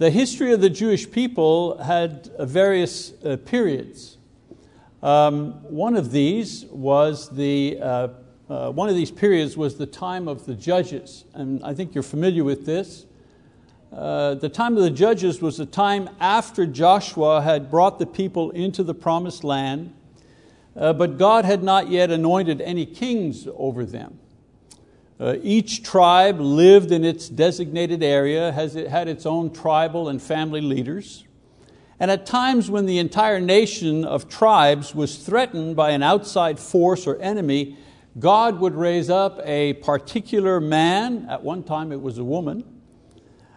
the 0.00 0.10
history 0.10 0.50
of 0.50 0.62
the 0.62 0.70
Jewish 0.70 1.10
people 1.10 1.76
had 1.76 2.30
uh, 2.38 2.46
various 2.46 3.12
uh, 3.22 3.36
periods. 3.36 4.16
Um, 5.02 5.52
one 5.64 5.94
of 5.94 6.10
these 6.10 6.64
was 6.70 7.28
the 7.28 7.78
uh, 7.82 8.08
uh, 8.48 8.70
one 8.70 8.88
of 8.88 8.94
these 8.94 9.10
periods 9.10 9.58
was 9.58 9.76
the 9.76 9.84
time 9.84 10.26
of 10.26 10.46
the 10.46 10.54
judges, 10.54 11.26
and 11.34 11.62
I 11.62 11.74
think 11.74 11.94
you're 11.94 12.02
familiar 12.02 12.44
with 12.44 12.64
this. 12.64 13.04
Uh, 13.92 14.36
the 14.36 14.48
time 14.48 14.74
of 14.74 14.82
the 14.82 14.90
judges 14.90 15.42
was 15.42 15.58
the 15.58 15.66
time 15.66 16.08
after 16.18 16.64
Joshua 16.64 17.42
had 17.42 17.70
brought 17.70 17.98
the 17.98 18.06
people 18.06 18.52
into 18.52 18.82
the 18.82 18.94
promised 18.94 19.44
land, 19.44 19.92
uh, 20.76 20.94
but 20.94 21.18
God 21.18 21.44
had 21.44 21.62
not 21.62 21.90
yet 21.90 22.10
anointed 22.10 22.62
any 22.62 22.86
kings 22.86 23.46
over 23.54 23.84
them. 23.84 24.18
Uh, 25.20 25.36
each 25.42 25.82
tribe 25.82 26.40
lived 26.40 26.90
in 26.90 27.04
its 27.04 27.28
designated 27.28 28.02
area, 28.02 28.50
has, 28.52 28.74
it 28.74 28.88
had 28.88 29.06
its 29.06 29.26
own 29.26 29.52
tribal 29.52 30.08
and 30.08 30.22
family 30.22 30.62
leaders. 30.62 31.24
And 31.98 32.10
at 32.10 32.24
times 32.24 32.70
when 32.70 32.86
the 32.86 32.96
entire 32.96 33.38
nation 33.38 34.06
of 34.06 34.30
tribes 34.30 34.94
was 34.94 35.18
threatened 35.18 35.76
by 35.76 35.90
an 35.90 36.02
outside 36.02 36.58
force 36.58 37.06
or 37.06 37.20
enemy, 37.20 37.76
God 38.18 38.60
would 38.60 38.74
raise 38.74 39.10
up 39.10 39.38
a 39.44 39.74
particular 39.74 40.58
man, 40.58 41.26
at 41.28 41.42
one 41.42 41.64
time 41.64 41.92
it 41.92 42.00
was 42.00 42.16
a 42.16 42.24
woman, 42.24 42.64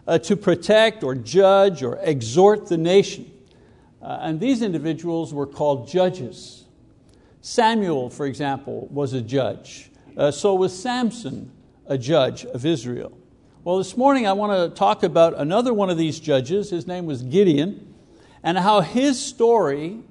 uh, 0.05 0.17
to 0.19 0.35
protect 0.35 1.01
or 1.01 1.15
judge 1.15 1.81
or 1.81 1.97
exhort 2.01 2.67
the 2.67 2.77
nation. 2.77 3.31
Uh, 4.01 4.17
and 4.19 4.41
these 4.41 4.61
individuals 4.61 5.33
were 5.33 5.47
called 5.47 5.87
judges. 5.87 6.65
Samuel, 7.39 8.09
for 8.09 8.25
example, 8.25 8.89
was 8.91 9.13
a 9.13 9.21
judge. 9.21 9.89
Uh, 10.15 10.29
so 10.29 10.53
was 10.53 10.79
Samson 10.79 11.51
a 11.87 11.97
judge 11.97 12.45
of 12.45 12.65
Israel. 12.65 13.17
Well, 13.63 13.77
this 13.77 13.97
morning 13.97 14.27
I 14.27 14.33
want 14.33 14.51
to 14.51 14.77
talk 14.77 15.03
about 15.03 15.37
another 15.37 15.73
one 15.73 15.89
of 15.89 15.97
these 15.97 16.19
judges. 16.19 16.69
His 16.69 16.85
name 16.85 17.05
was 17.05 17.23
Gideon, 17.23 17.95
and 18.43 18.57
how 18.57 18.81
his 18.81 19.23
story 19.23 20.01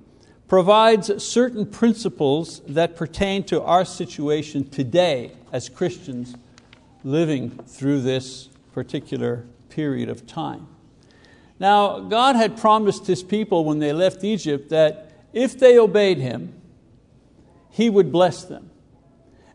provides 0.49 1.23
certain 1.23 1.67
principles 1.67 2.61
that 2.67 2.97
pertain 2.97 3.45
to 3.45 3.63
our 3.63 3.85
situation 3.85 4.69
today 4.69 5.33
as 5.53 5.69
Christians 5.69 6.35
living 7.05 7.51
through 7.67 8.03
this 8.03 8.49
particular 8.73 9.47
period 9.69 10.09
of 10.09 10.27
time. 10.27 10.67
Now, 11.61 12.01
God 12.01 12.35
had 12.35 12.57
promised 12.57 13.07
His 13.07 13.23
people 13.23 13.65
when 13.65 13.79
they 13.79 13.93
left 13.93 14.25
Egypt 14.25 14.69
that 14.71 15.13
if 15.33 15.59
they 15.59 15.79
obeyed 15.79 16.19
Him, 16.19 16.61
He 17.71 17.89
would 17.89 18.11
bless 18.11 18.43
them. 18.45 18.72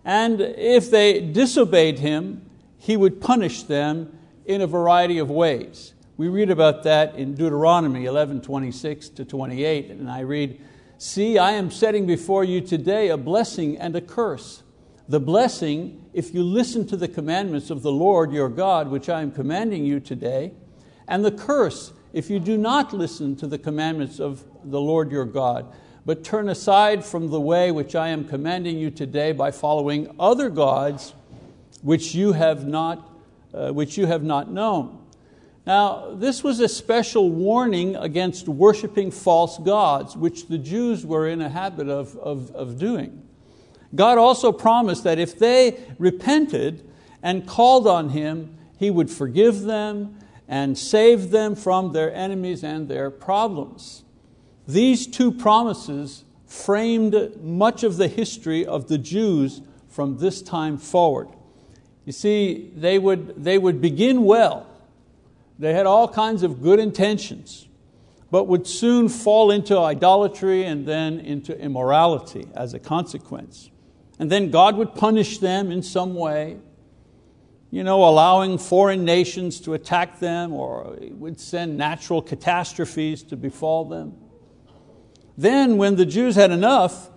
And 0.07 0.39
if 0.39 0.89
they 0.89 1.19
disobeyed 1.19 1.99
him, 1.99 2.49
he 2.77 2.95
would 2.95 3.19
punish 3.19 3.63
them 3.63 4.17
in 4.45 4.61
a 4.61 4.67
variety 4.67 5.17
of 5.17 5.29
ways. 5.29 5.95
We 6.15 6.29
read 6.29 6.49
about 6.49 6.83
that 6.83 7.15
in 7.15 7.35
Deuteronomy 7.35 8.05
11 8.05 8.39
26 8.39 9.09
to 9.09 9.25
28, 9.25 9.91
and 9.91 10.09
I 10.09 10.21
read, 10.21 10.61
See, 10.97 11.37
I 11.37 11.51
am 11.51 11.69
setting 11.69 12.07
before 12.07 12.45
you 12.45 12.61
today 12.61 13.09
a 13.09 13.17
blessing 13.17 13.77
and 13.77 13.97
a 13.97 14.01
curse. 14.01 14.63
The 15.09 15.19
blessing, 15.19 16.05
if 16.13 16.33
you 16.33 16.41
listen 16.41 16.87
to 16.87 16.95
the 16.95 17.09
commandments 17.09 17.69
of 17.69 17.81
the 17.81 17.91
Lord 17.91 18.31
your 18.31 18.47
God, 18.47 18.87
which 18.87 19.09
I 19.09 19.21
am 19.21 19.31
commanding 19.31 19.83
you 19.83 19.99
today, 19.99 20.53
and 21.09 21.23
the 21.23 21.31
curse, 21.31 21.91
if 22.13 22.29
you 22.29 22.39
do 22.39 22.57
not 22.57 22.93
listen 22.93 23.35
to 23.35 23.47
the 23.47 23.57
commandments 23.57 24.21
of 24.21 24.45
the 24.63 24.79
Lord 24.79 25.11
your 25.11 25.25
God 25.25 25.65
but 26.07 26.23
turn 26.23 26.47
aside 26.47 27.03
from 27.03 27.29
the 27.31 27.39
way 27.39 27.69
which 27.69 27.93
I 27.93 28.07
am 28.07 28.23
commanding 28.23 28.77
you 28.77 28.89
today 28.89 29.33
by 29.33 29.51
following 29.51 30.15
other 30.17 30.49
gods 30.49 31.13
which 31.81 32.15
you 32.15 32.31
have 32.31 32.65
not, 32.65 33.11
uh, 33.53 33.71
which 33.71 33.97
you 33.97 34.05
have 34.05 34.23
not 34.23 34.49
known. 34.49 35.05
Now, 35.65 36.15
this 36.15 36.45
was 36.45 36.61
a 36.61 36.69
special 36.69 37.29
warning 37.29 37.97
against 37.97 38.47
worshiping 38.47 39.11
false 39.11 39.57
gods, 39.57 40.15
which 40.15 40.47
the 40.47 40.57
Jews 40.57 41.05
were 41.05 41.27
in 41.27 41.41
a 41.41 41.49
habit 41.49 41.89
of, 41.89 42.15
of, 42.19 42.55
of 42.55 42.79
doing. 42.79 43.27
God 43.93 44.17
also 44.17 44.53
promised 44.53 45.03
that 45.03 45.19
if 45.19 45.37
they 45.37 45.77
repented 45.99 46.89
and 47.21 47.45
called 47.45 47.85
on 47.85 48.11
Him, 48.11 48.57
He 48.79 48.89
would 48.89 49.11
forgive 49.11 49.63
them 49.63 50.17
and 50.47 50.77
save 50.77 51.31
them 51.31 51.53
from 51.53 51.91
their 51.91 52.13
enemies 52.13 52.63
and 52.63 52.87
their 52.87 53.11
problems. 53.11 54.05
These 54.67 55.07
two 55.07 55.31
promises 55.31 56.25
framed 56.45 57.41
much 57.41 57.83
of 57.83 57.97
the 57.97 58.07
history 58.07 58.65
of 58.65 58.87
the 58.87 58.97
Jews 58.97 59.61
from 59.87 60.17
this 60.17 60.41
time 60.41 60.77
forward. 60.77 61.29
You 62.05 62.11
see, 62.11 62.71
they 62.75 62.99
would, 62.99 63.43
they 63.43 63.57
would 63.57 63.81
begin 63.81 64.23
well. 64.23 64.67
They 65.59 65.73
had 65.73 65.85
all 65.85 66.07
kinds 66.07 66.43
of 66.43 66.61
good 66.61 66.79
intentions, 66.79 67.67
but 68.29 68.45
would 68.45 68.67
soon 68.67 69.09
fall 69.09 69.51
into 69.51 69.77
idolatry 69.77 70.63
and 70.63 70.85
then 70.85 71.19
into 71.19 71.57
immorality 71.59 72.47
as 72.53 72.73
a 72.73 72.79
consequence. 72.79 73.71
And 74.19 74.31
then 74.31 74.51
God 74.51 74.77
would 74.77 74.95
punish 74.95 75.39
them 75.39 75.71
in 75.71 75.81
some 75.81 76.13
way, 76.13 76.57
you 77.71 77.83
know, 77.83 78.03
allowing 78.03 78.57
foreign 78.57 79.05
nations 79.05 79.59
to 79.61 79.73
attack 79.73 80.19
them 80.19 80.53
or 80.53 80.97
would 81.11 81.39
send 81.39 81.77
natural 81.77 82.21
catastrophes 82.21 83.23
to 83.23 83.37
befall 83.37 83.85
them. 83.85 84.15
Then, 85.37 85.77
when 85.77 85.95
the 85.95 86.05
Jews 86.05 86.35
had 86.35 86.51
enough, 86.51 87.09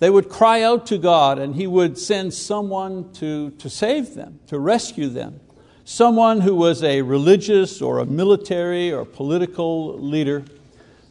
they 0.00 0.10
would 0.10 0.28
cry 0.28 0.62
out 0.62 0.86
to 0.86 0.98
God 0.98 1.38
and 1.38 1.54
He 1.54 1.66
would 1.66 1.98
send 1.98 2.34
someone 2.34 3.12
to, 3.14 3.50
to 3.52 3.70
save 3.70 4.14
them, 4.14 4.40
to 4.48 4.58
rescue 4.58 5.08
them. 5.08 5.40
Someone 5.84 6.40
who 6.40 6.54
was 6.54 6.82
a 6.82 7.02
religious 7.02 7.80
or 7.80 7.98
a 8.00 8.06
military 8.06 8.92
or 8.92 9.04
political 9.04 9.98
leader 9.98 10.44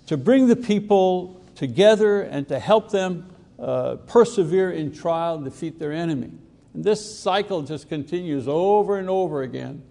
to 0.05 0.17
bring 0.17 0.47
the 0.47 0.55
people 0.55 1.41
together 1.55 2.21
and 2.21 2.47
to 2.47 2.59
help 2.59 2.91
them 2.91 3.27
uh, 3.59 3.95
persevere 4.05 4.71
in 4.71 4.93
trial 4.93 5.35
and 5.35 5.45
defeat 5.45 5.79
their 5.79 5.91
enemy. 5.91 6.31
And 6.73 6.83
this 6.83 7.19
cycle 7.19 7.63
just 7.63 7.89
continues 7.89 8.47
over 8.47 8.97
and 8.97 9.09
over 9.09 9.41
again 9.41 9.81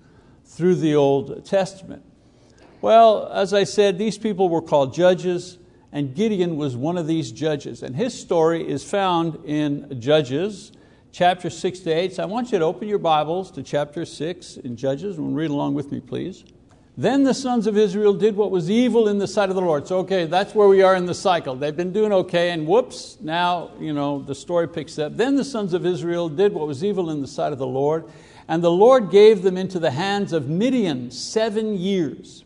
through 0.45 0.77
the 0.77 0.95
Old 0.95 1.45
Testament. 1.45 2.05
Well, 2.81 3.27
as 3.33 3.53
I 3.53 3.65
said, 3.65 3.99
these 3.99 4.19
people 4.19 4.49
were 4.49 4.63
called 4.63 4.95
judges 4.95 5.59
and 5.97 6.15
Gideon 6.15 6.59
was 6.59 6.77
one 6.77 6.99
of 6.99 7.07
these 7.07 7.33
judges. 7.33 7.83
And 7.83 7.97
his 7.97 8.13
story 8.13 8.69
is 8.69 8.85
found 8.85 9.43
in 9.47 9.99
Judges 9.99 10.71
chapter 11.11 11.49
6 11.49 11.81
to 11.81 11.91
8. 11.91 12.13
So 12.13 12.23
I 12.23 12.27
want 12.27 12.53
you 12.53 12.59
to 12.59 12.67
open 12.67 12.87
your 12.87 12.99
Bibles 12.99 13.51
to 13.53 13.63
chapter 13.63 14.05
6 14.05 14.59
in 14.59 14.77
Judges 14.77 15.17
and 15.17 15.35
read 15.35 15.49
along 15.49 15.73
with 15.73 15.91
me, 15.91 16.01
please. 16.01 16.45
Then 16.99 17.25
the 17.25 17.33
sons 17.33 17.67
of 17.67 17.79
Israel 17.79 18.13
did 18.13 18.37
what 18.37 18.51
was 18.51 18.71
evil 18.71 19.09
in 19.09 19.17
the 19.17 19.27
sight 19.27 19.49
of 19.49 19.55
the 19.55 19.63
Lord. 19.63 19.89
So, 19.89 20.01
okay, 20.01 20.27
that's 20.27 20.55
where 20.55 20.69
we 20.69 20.83
are 20.83 20.95
in 20.95 21.07
the 21.07 21.15
cycle. 21.15 21.57
They've 21.57 21.75
been 21.75 21.95
doing 21.95 22.13
okay, 22.13 22.51
and 22.51 22.67
whoops, 22.67 23.17
now 23.23 23.71
you 23.81 23.95
know, 23.95 24.21
the 24.21 24.35
story 24.35 24.69
picks 24.69 24.99
up. 24.99 25.17
Then 25.17 25.37
the 25.37 25.45
sons 25.45 25.73
of 25.73 25.87
Israel 25.87 26.29
did 26.29 26.53
what 26.53 26.67
was 26.67 26.85
evil 26.85 27.09
in 27.09 27.23
the 27.23 27.27
sight 27.27 27.55
of 27.55 27.59
the 27.59 27.67
Lord, 27.67 28.05
and 28.49 28.63
the 28.63 28.71
Lord 28.71 29.11
gave 29.11 29.41
them 29.41 29.57
into 29.57 29.79
the 29.79 29.93
hands 29.93 30.35
of 30.35 30.47
Midian 30.47 31.11
seven 31.11 31.75
years. 31.75 32.45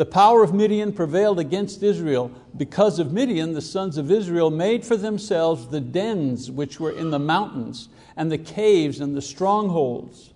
The 0.00 0.06
power 0.06 0.42
of 0.42 0.54
Midian 0.54 0.94
prevailed 0.94 1.38
against 1.38 1.82
Israel. 1.82 2.30
Because 2.56 2.98
of 2.98 3.12
Midian, 3.12 3.52
the 3.52 3.60
sons 3.60 3.98
of 3.98 4.10
Israel 4.10 4.50
made 4.50 4.82
for 4.82 4.96
themselves 4.96 5.68
the 5.68 5.82
dens 5.82 6.50
which 6.50 6.80
were 6.80 6.90
in 6.90 7.10
the 7.10 7.18
mountains, 7.18 7.90
and 8.16 8.32
the 8.32 8.38
caves 8.38 9.00
and 9.00 9.14
the 9.14 9.20
strongholds. 9.20 10.32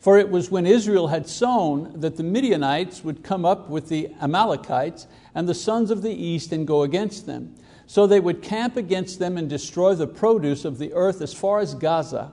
For 0.00 0.18
it 0.18 0.28
was 0.28 0.50
when 0.50 0.66
Israel 0.66 1.06
had 1.06 1.28
sown 1.28 2.00
that 2.00 2.16
the 2.16 2.24
Midianites 2.24 3.04
would 3.04 3.22
come 3.22 3.44
up 3.44 3.70
with 3.70 3.88
the 3.88 4.10
Amalekites 4.20 5.06
and 5.36 5.48
the 5.48 5.54
sons 5.54 5.92
of 5.92 6.02
the 6.02 6.10
east 6.10 6.50
and 6.50 6.66
go 6.66 6.82
against 6.82 7.26
them. 7.26 7.54
So 7.86 8.08
they 8.08 8.18
would 8.18 8.42
camp 8.42 8.76
against 8.76 9.20
them 9.20 9.38
and 9.38 9.48
destroy 9.48 9.94
the 9.94 10.08
produce 10.08 10.64
of 10.64 10.78
the 10.78 10.92
earth 10.94 11.22
as 11.22 11.32
far 11.32 11.60
as 11.60 11.76
Gaza, 11.76 12.32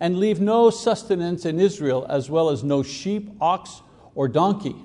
and 0.00 0.18
leave 0.18 0.40
no 0.40 0.70
sustenance 0.70 1.44
in 1.44 1.60
Israel, 1.60 2.06
as 2.08 2.30
well 2.30 2.48
as 2.48 2.64
no 2.64 2.82
sheep, 2.82 3.30
ox, 3.42 3.82
or 4.14 4.26
donkey 4.26 4.76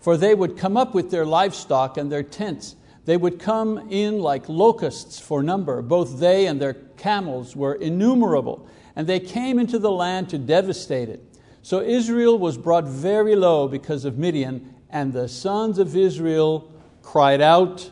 for 0.00 0.16
they 0.16 0.34
would 0.34 0.56
come 0.56 0.76
up 0.76 0.94
with 0.94 1.10
their 1.10 1.26
livestock 1.26 1.96
and 1.96 2.10
their 2.10 2.22
tents. 2.22 2.76
They 3.04 3.16
would 3.16 3.38
come 3.38 3.88
in 3.90 4.20
like 4.20 4.48
locusts 4.48 5.18
for 5.18 5.42
number. 5.42 5.82
Both 5.82 6.18
they 6.18 6.46
and 6.46 6.60
their 6.60 6.74
camels 6.74 7.54
were 7.54 7.74
innumerable, 7.74 8.68
and 8.96 9.06
they 9.06 9.20
came 9.20 9.58
into 9.58 9.78
the 9.78 9.90
land 9.90 10.28
to 10.30 10.38
devastate 10.38 11.08
it. 11.08 11.24
So 11.62 11.80
Israel 11.80 12.38
was 12.38 12.56
brought 12.56 12.84
very 12.84 13.36
low 13.36 13.68
because 13.68 14.04
of 14.04 14.18
Midian, 14.18 14.74
and 14.88 15.12
the 15.12 15.28
sons 15.28 15.78
of 15.78 15.96
Israel 15.96 16.72
cried 17.02 17.40
out 17.40 17.90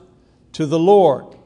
to 0.52 0.66
the 0.66 0.78
Lord. 0.78 1.36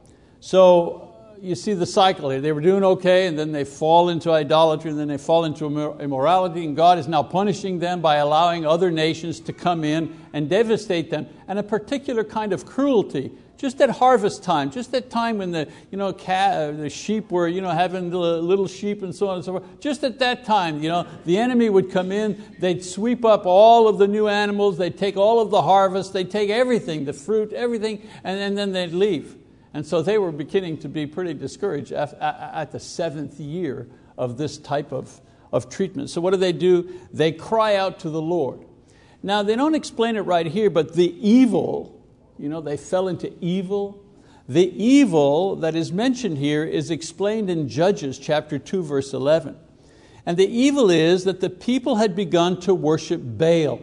So 0.41 1.12
you 1.43 1.57
see 1.57 1.75
the 1.75 1.87
cycle 1.87 2.31
here. 2.31 2.41
They 2.41 2.53
were 2.53 2.61
doing 2.61 2.85
okay, 2.85 3.27
and 3.27 3.37
then 3.37 3.51
they 3.51 3.65
fall 3.65 4.11
into 4.11 4.31
idolatry, 4.31 4.91
and 4.91 4.99
then 4.99 5.09
they 5.09 5.19
fall 5.19 5.45
into 5.45 5.67
immorality, 5.99 6.65
and 6.65 6.77
God 6.77 6.99
is 6.99 7.09
now 7.09 7.25
punishing 7.25 7.81
them 7.81 8.01
by 8.01 8.17
allowing 8.17 8.65
other 8.65 8.93
nations 8.93 9.41
to 9.41 9.53
come 9.53 9.83
in 9.83 10.17
and 10.33 10.49
devastate 10.49 11.11
them, 11.11 11.27
and 11.49 11.59
a 11.59 11.63
particular 11.65 12.23
kind 12.23 12.53
of 12.53 12.65
cruelty. 12.65 13.33
Just 13.57 13.81
at 13.81 13.91
harvest 13.91 14.43
time, 14.43 14.71
just 14.73 14.93
at 14.93 15.09
time 15.09 15.39
when 15.39 15.53
the, 15.53 15.69
you 15.93 15.99
know, 15.99 16.11
the 16.11 16.91
sheep 16.91 17.31
were 17.31 17.47
you 17.47 17.61
know, 17.61 17.71
having 17.71 18.11
the 18.11 18.19
little 18.19 18.67
sheep 18.67 19.03
and 19.03 19.15
so 19.15 19.29
on 19.29 19.37
and 19.37 19.45
so 19.45 19.53
forth, 19.53 19.81
just 19.81 20.03
at 20.03 20.19
that 20.19 20.45
time, 20.45 20.83
you 20.83 20.89
know, 20.89 21.07
the 21.27 21.39
enemy 21.39 21.71
would 21.71 21.91
come 21.91 22.11
in, 22.11 22.43
they'd 22.59 22.85
sweep 22.85 23.25
up 23.25 23.47
all 23.47 23.87
of 23.87 23.99
the 23.99 24.09
new 24.09 24.27
animals, 24.27 24.79
they'd 24.79 24.99
take 24.99 25.17
all 25.17 25.41
of 25.41 25.51
the 25.51 25.63
harvest, 25.63 26.13
they'd 26.13 26.31
take 26.31 26.51
everything, 26.51 27.05
the 27.05 27.13
fruit, 27.13 27.53
everything, 27.53 28.03
and, 28.25 28.41
and 28.41 28.59
then 28.59 28.73
they'd 28.73 28.93
leave. 28.93 29.37
And 29.75 29.87
so 29.87 30.03
they 30.03 30.19
were 30.19 30.33
beginning 30.33 30.79
to 30.79 30.89
be 30.89 31.07
pretty 31.07 31.35
discouraged 31.35 31.93
at 31.93 32.73
the 32.73 32.81
seventh 32.81 33.41
year 33.41 33.89
of 34.19 34.37
this 34.37 34.59
type 34.59 34.93
of, 34.93 35.21
of 35.53 35.71
treatment. 35.71 36.11
So 36.11 36.21
what 36.21 36.33
do 36.33 36.37
they 36.37 36.53
do? 36.53 37.01
They 37.13 37.33
cry 37.33 37.77
out 37.77 38.01
to 38.01 38.11
the 38.11 38.21
Lord. 38.21 38.65
Now 39.23 39.43
they 39.43 39.57
don't 39.57 39.75
explain 39.75 40.17
it 40.17 40.23
right 40.23 40.47
here, 40.47 40.69
but 40.69 40.95
the 40.95 41.15
evil, 41.27 42.05
you 42.39 42.49
know, 42.49 42.61
they 42.61 42.77
fell 42.77 43.09
into 43.09 43.33
evil. 43.41 44.05
The 44.49 44.71
evil 44.83 45.57
that 45.57 45.75
is 45.75 45.93
mentioned 45.93 46.39
here 46.39 46.65
is 46.65 46.91
explained 46.91 47.49
in 47.49 47.69
Judges 47.69 48.19
chapter 48.19 48.59
2, 48.59 48.83
verse 48.83 49.15
11. 49.15 49.57
And 50.27 50.37
the 50.37 50.47
evil 50.47 50.91
is 50.91 51.25
that 51.25 51.41
the 51.41 51.51
people 51.51 51.97
had 51.97 52.15
begun 52.15 52.61
to 52.61 52.75
worship 52.75 53.21
Baal. 53.23 53.81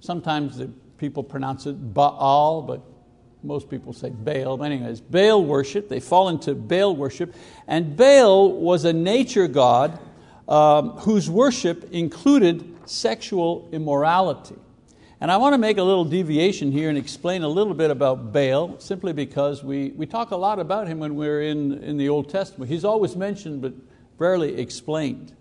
Sometimes 0.00 0.56
the 0.56 0.68
people 0.98 1.22
pronounce 1.22 1.66
it 1.66 1.94
Baal, 1.94 2.62
but 2.62 2.82
most 3.42 3.70
people 3.70 3.92
say 3.92 4.10
Baal, 4.10 4.56
but 4.56 4.64
anyways, 4.64 5.00
Baal 5.00 5.44
worship, 5.44 5.88
they 5.88 6.00
fall 6.00 6.28
into 6.28 6.54
Baal 6.54 6.94
worship. 6.94 7.34
And 7.66 7.96
Baal 7.96 8.52
was 8.52 8.84
a 8.84 8.92
nature 8.92 9.48
god 9.48 9.98
um, 10.48 10.90
whose 10.98 11.30
worship 11.30 11.90
included 11.92 12.76
sexual 12.86 13.68
immorality. 13.72 14.56
And 15.22 15.30
I 15.30 15.36
want 15.36 15.52
to 15.52 15.58
make 15.58 15.76
a 15.76 15.82
little 15.82 16.04
deviation 16.04 16.72
here 16.72 16.88
and 16.88 16.96
explain 16.96 17.42
a 17.42 17.48
little 17.48 17.74
bit 17.74 17.90
about 17.90 18.32
Baal, 18.32 18.78
simply 18.80 19.12
because 19.12 19.62
we, 19.62 19.90
we 19.90 20.06
talk 20.06 20.30
a 20.30 20.36
lot 20.36 20.58
about 20.58 20.88
him 20.88 20.98
when 20.98 21.14
we're 21.14 21.42
in, 21.42 21.82
in 21.84 21.98
the 21.98 22.08
Old 22.08 22.30
Testament. 22.30 22.70
He's 22.70 22.84
always 22.84 23.16
mentioned, 23.16 23.60
but 23.60 23.74
rarely 24.18 24.58
explained. 24.58 25.34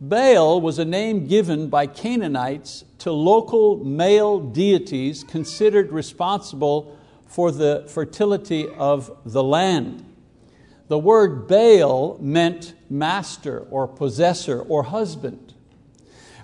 Baal 0.00 0.60
was 0.60 0.78
a 0.78 0.84
name 0.84 1.26
given 1.26 1.68
by 1.68 1.86
Canaanites 1.86 2.84
to 2.98 3.12
local 3.12 3.84
male 3.84 4.40
deities 4.40 5.22
considered 5.22 5.92
responsible 5.92 6.98
for 7.34 7.50
the 7.50 7.84
fertility 7.88 8.68
of 8.68 9.10
the 9.24 9.42
land. 9.42 10.04
The 10.86 11.00
word 11.00 11.48
Baal 11.48 12.16
meant 12.20 12.74
master 12.88 13.66
or 13.70 13.88
possessor 13.88 14.60
or 14.60 14.84
husband. 14.84 15.52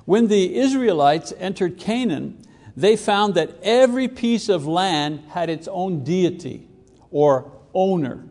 When 0.04 0.26
the 0.26 0.56
Israelites 0.56 1.32
entered 1.38 1.78
Canaan, 1.78 2.42
they 2.76 2.96
found 2.96 3.36
that 3.36 3.56
every 3.62 4.08
piece 4.08 4.48
of 4.48 4.66
land 4.66 5.22
had 5.28 5.48
its 5.48 5.68
own 5.68 6.02
deity 6.02 6.66
or 7.12 7.52
owner. 7.72 8.24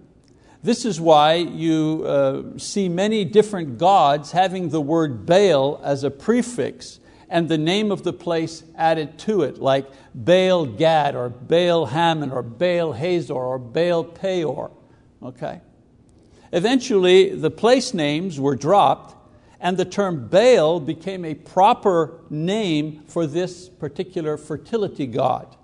This 0.62 0.84
is 0.84 1.00
why 1.00 1.36
you 1.36 2.04
uh, 2.06 2.58
see 2.58 2.90
many 2.90 3.24
different 3.24 3.78
gods 3.78 4.34
having 4.34 4.68
the 4.68 4.82
word 4.82 5.26
Baal 5.26 5.80
as 5.82 6.04
a 6.04 6.12
prefix 6.12 7.00
and 7.30 7.48
the 7.48 7.58
name 7.58 7.92
of 7.92 8.04
the 8.04 8.14
place 8.14 8.64
added 8.76 9.18
to 9.20 9.44
it, 9.44 9.60
like 9.60 9.86
Baal 10.16 10.66
Gad 10.66 11.16
or 11.16 11.30
Baal 11.30 11.86
Hammon 11.86 12.32
or 12.32 12.42
Baal 12.42 12.94
Hazor 12.94 13.34
or 13.34 13.60
Baal 13.60 14.04
Peor. 14.04 14.72
Okay? 15.22 15.62
Eventually, 16.52 17.36
the 17.36 17.52
place 17.52 17.94
names 17.94 18.40
were 18.40 18.56
dropped, 18.56 19.16
and 19.60 19.78
the 19.78 19.86
term 19.86 20.28
Baal 20.28 20.80
became 20.80 21.24
a 21.24 21.36
proper 21.36 22.20
name 22.30 23.04
for 23.08 23.28
this 23.28 23.70
particular 23.70 24.38
fertility 24.38 25.06
god. 25.06 25.56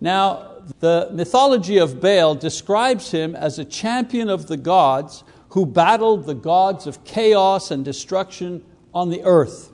Now, 0.00 0.62
the 0.80 1.08
mythology 1.12 1.78
of 1.78 2.00
Baal 2.00 2.34
describes 2.34 3.12
him 3.12 3.34
as 3.34 3.58
a 3.58 3.64
champion 3.64 4.28
of 4.28 4.48
the 4.48 4.56
gods 4.56 5.24
who 5.50 5.64
battled 5.64 6.26
the 6.26 6.34
gods 6.34 6.86
of 6.86 7.04
chaos 7.04 7.70
and 7.70 7.84
destruction 7.84 8.64
on 8.92 9.10
the 9.10 9.22
earth. 9.22 9.70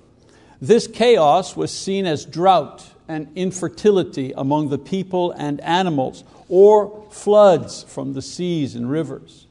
This 0.61 0.87
chaos 0.87 1.57
was 1.57 1.73
seen 1.73 2.07
as 2.07 2.25
drought 2.25 2.85
and 3.07 3.29
infertility 3.37 4.33
among 4.37 4.69
the 4.69 4.79
people 4.79 5.33
and 5.33 5.61
animals, 5.61 6.25
or 6.49 7.07
floods 7.11 7.85
from 7.85 8.13
the 8.13 8.23
seas 8.23 8.75
and 8.75 8.91
rivers. 8.91 9.47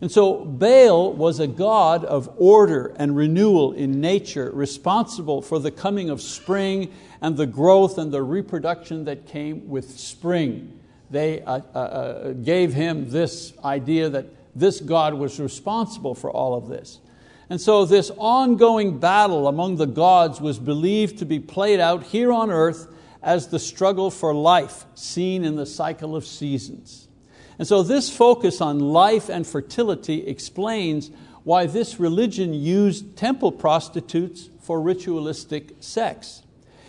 And 0.00 0.10
so 0.10 0.44
Baal 0.44 1.12
was 1.12 1.40
a 1.40 1.46
god 1.46 2.04
of 2.04 2.30
order 2.38 2.94
and 2.96 3.14
renewal 3.14 3.72
in 3.72 4.00
nature, 4.00 4.50
responsible 4.52 5.42
for 5.42 5.58
the 5.58 5.70
coming 5.70 6.08
of 6.08 6.22
spring 6.22 6.90
and 7.20 7.36
the 7.36 7.46
growth 7.46 7.98
and 7.98 8.10
the 8.10 8.22
reproduction 8.22 9.04
that 9.04 9.26
came 9.26 9.68
with 9.68 9.98
spring. 9.98 10.78
They 11.10 11.42
uh, 11.42 11.60
uh, 11.74 11.78
uh 11.78 12.32
gave 12.32 12.72
him 12.72 13.10
this 13.10 13.52
idea 13.62 14.08
that 14.08 14.26
this 14.54 14.80
God 14.80 15.14
was 15.14 15.38
responsible 15.38 16.14
for 16.14 16.30
all 16.30 16.54
of 16.54 16.68
this. 16.68 16.98
And 17.50 17.60
so 17.60 17.84
this 17.84 18.12
ongoing 18.16 18.98
battle 18.98 19.48
among 19.48 19.76
the 19.76 19.86
gods 19.86 20.40
was 20.40 20.60
believed 20.60 21.18
to 21.18 21.26
be 21.26 21.40
played 21.40 21.80
out 21.80 22.04
here 22.04 22.32
on 22.32 22.50
earth 22.50 22.86
as 23.22 23.48
the 23.48 23.58
struggle 23.58 24.10
for 24.10 24.32
life 24.32 24.86
seen 24.94 25.44
in 25.44 25.56
the 25.56 25.66
cycle 25.66 26.14
of 26.14 26.24
seasons. 26.24 27.08
And 27.58 27.66
so 27.66 27.82
this 27.82 28.08
focus 28.08 28.60
on 28.60 28.78
life 28.78 29.28
and 29.28 29.44
fertility 29.46 30.26
explains 30.26 31.10
why 31.42 31.66
this 31.66 31.98
religion 31.98 32.54
used 32.54 33.16
temple 33.16 33.50
prostitutes 33.50 34.48
for 34.60 34.80
ritualistic 34.80 35.74
sex. 35.80 36.42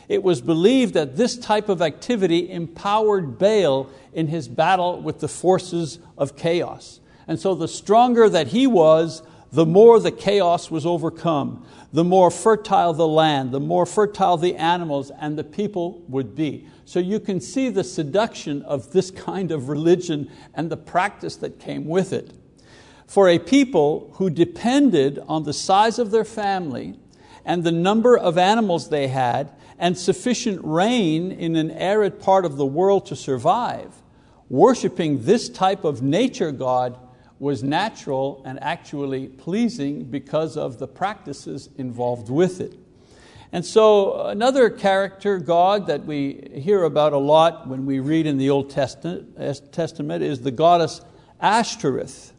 It 0.07 0.23
was 0.23 0.41
believed 0.41 0.93
that 0.93 1.17
this 1.17 1.37
type 1.37 1.69
of 1.69 1.81
activity 1.81 2.51
empowered 2.51 3.39
Baal 3.39 3.89
in 4.13 4.27
his 4.27 4.47
battle 4.47 5.01
with 5.01 5.21
the 5.21 5.27
forces 5.27 5.99
of 6.17 6.37
chaos. 6.37 6.99
And 7.27 7.39
so 7.39 7.55
the 7.55 7.67
stronger 7.67 8.29
that 8.29 8.47
he 8.47 8.67
was, 8.67 9.23
the 9.51 9.65
more 9.65 9.99
the 9.99 10.11
chaos 10.11 10.71
was 10.71 10.85
overcome, 10.85 11.65
the 11.91 12.03
more 12.03 12.31
fertile 12.31 12.93
the 12.93 13.07
land, 13.07 13.51
the 13.51 13.59
more 13.59 13.85
fertile 13.85 14.37
the 14.37 14.55
animals 14.55 15.11
and 15.19 15.37
the 15.37 15.43
people 15.43 16.01
would 16.07 16.35
be. 16.35 16.67
So 16.85 16.99
you 16.99 17.19
can 17.19 17.41
see 17.41 17.69
the 17.69 17.83
seduction 17.83 18.61
of 18.61 18.91
this 18.91 19.11
kind 19.11 19.51
of 19.51 19.67
religion 19.67 20.31
and 20.53 20.69
the 20.69 20.77
practice 20.77 21.35
that 21.37 21.59
came 21.59 21.85
with 21.85 22.13
it. 22.13 22.33
For 23.07 23.27
a 23.27 23.39
people 23.39 24.13
who 24.15 24.29
depended 24.29 25.19
on 25.27 25.43
the 25.43 25.53
size 25.53 25.99
of 25.99 26.11
their 26.11 26.23
family 26.23 26.97
and 27.43 27.63
the 27.63 27.71
number 27.71 28.17
of 28.17 28.37
animals 28.37 28.87
they 28.87 29.09
had 29.09 29.51
and 29.77 29.97
sufficient 29.97 30.61
rain 30.63 31.31
in 31.31 31.57
an 31.57 31.71
arid 31.71 32.21
part 32.21 32.45
of 32.45 32.55
the 32.55 32.65
world 32.65 33.05
to 33.07 33.15
survive, 33.17 34.01
worshiping 34.47 35.23
this 35.23 35.49
type 35.49 35.83
of 35.83 36.01
nature 36.01 36.53
God 36.53 36.97
was 37.41 37.63
natural 37.63 38.39
and 38.45 38.61
actually 38.61 39.27
pleasing 39.27 40.03
because 40.03 40.55
of 40.55 40.77
the 40.77 40.87
practices 40.87 41.69
involved 41.75 42.29
with 42.29 42.61
it. 42.61 42.77
And 43.51 43.65
so, 43.65 44.27
another 44.27 44.69
character, 44.69 45.39
God, 45.39 45.87
that 45.87 46.05
we 46.05 46.51
hear 46.53 46.83
about 46.83 47.13
a 47.13 47.17
lot 47.17 47.67
when 47.67 47.87
we 47.87 47.99
read 47.99 48.27
in 48.27 48.37
the 48.37 48.51
Old 48.51 48.69
Testament, 48.69 49.35
is 49.39 50.41
the 50.41 50.51
goddess 50.51 51.01
Ashtoreth. 51.41 52.31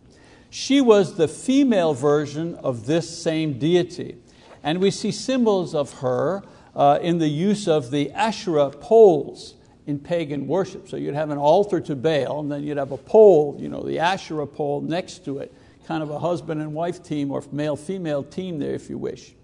She 0.50 0.81
was 0.81 1.17
the 1.17 1.27
female 1.27 1.95
version 1.95 2.55
of 2.55 2.87
this 2.87 3.11
same 3.21 3.59
deity. 3.59 4.19
And 4.62 4.81
we 4.81 4.93
see 4.93 5.11
symbols 5.11 5.75
of 5.75 5.95
her 5.95 6.45
uh, 6.77 7.00
in 7.03 7.19
the 7.19 7.29
use 7.29 7.67
of 7.67 7.91
the 7.91 8.12
Asherah 8.12 8.71
poles 8.71 9.55
in 9.87 9.99
pagan 9.99 10.47
worship. 10.47 10.89
So 10.89 10.97
you'd 10.97 11.15
have 11.15 11.31
an 11.31 11.39
altar 11.39 11.81
to 11.81 11.97
Baal, 11.97 12.41
and 12.41 12.51
then 12.51 12.62
you'd 12.62 12.77
have 12.77 12.93
a 12.93 12.97
pole, 12.97 13.57
you 13.59 13.69
know, 13.69 13.83
the 13.83 13.99
Asherah 13.99 14.47
pole 14.47 14.81
next 14.81 15.25
to 15.25 15.39
it, 15.39 15.53
kind 15.87 16.03
of 16.03 16.11
a 16.11 16.19
husband 16.19 16.61
and 16.61 16.73
wife 16.73 17.03
team 17.03 17.31
or 17.31 17.43
male 17.51 17.77
female 17.77 18.23
team 18.23 18.59
there, 18.59 18.75
if 18.75 18.89
you 18.89 18.99
wish. 18.99 19.35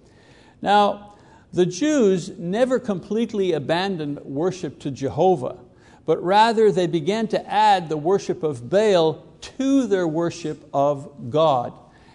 Now, 0.62 1.14
the 1.52 1.66
Jews 1.66 2.30
never 2.38 2.78
completely 2.78 3.52
abandoned 3.52 4.21
worship 4.21 4.78
to 4.80 4.90
Jehovah, 4.90 5.59
but 6.04 6.23
rather 6.23 6.71
they 6.71 6.87
began 6.87 7.26
to 7.28 7.50
add 7.50 7.88
the 7.88 7.97
worship 7.97 8.42
of 8.42 8.68
Baal 8.68 9.25
to 9.40 9.87
their 9.87 10.07
worship 10.07 10.68
of 10.73 11.30
God. 11.30 11.73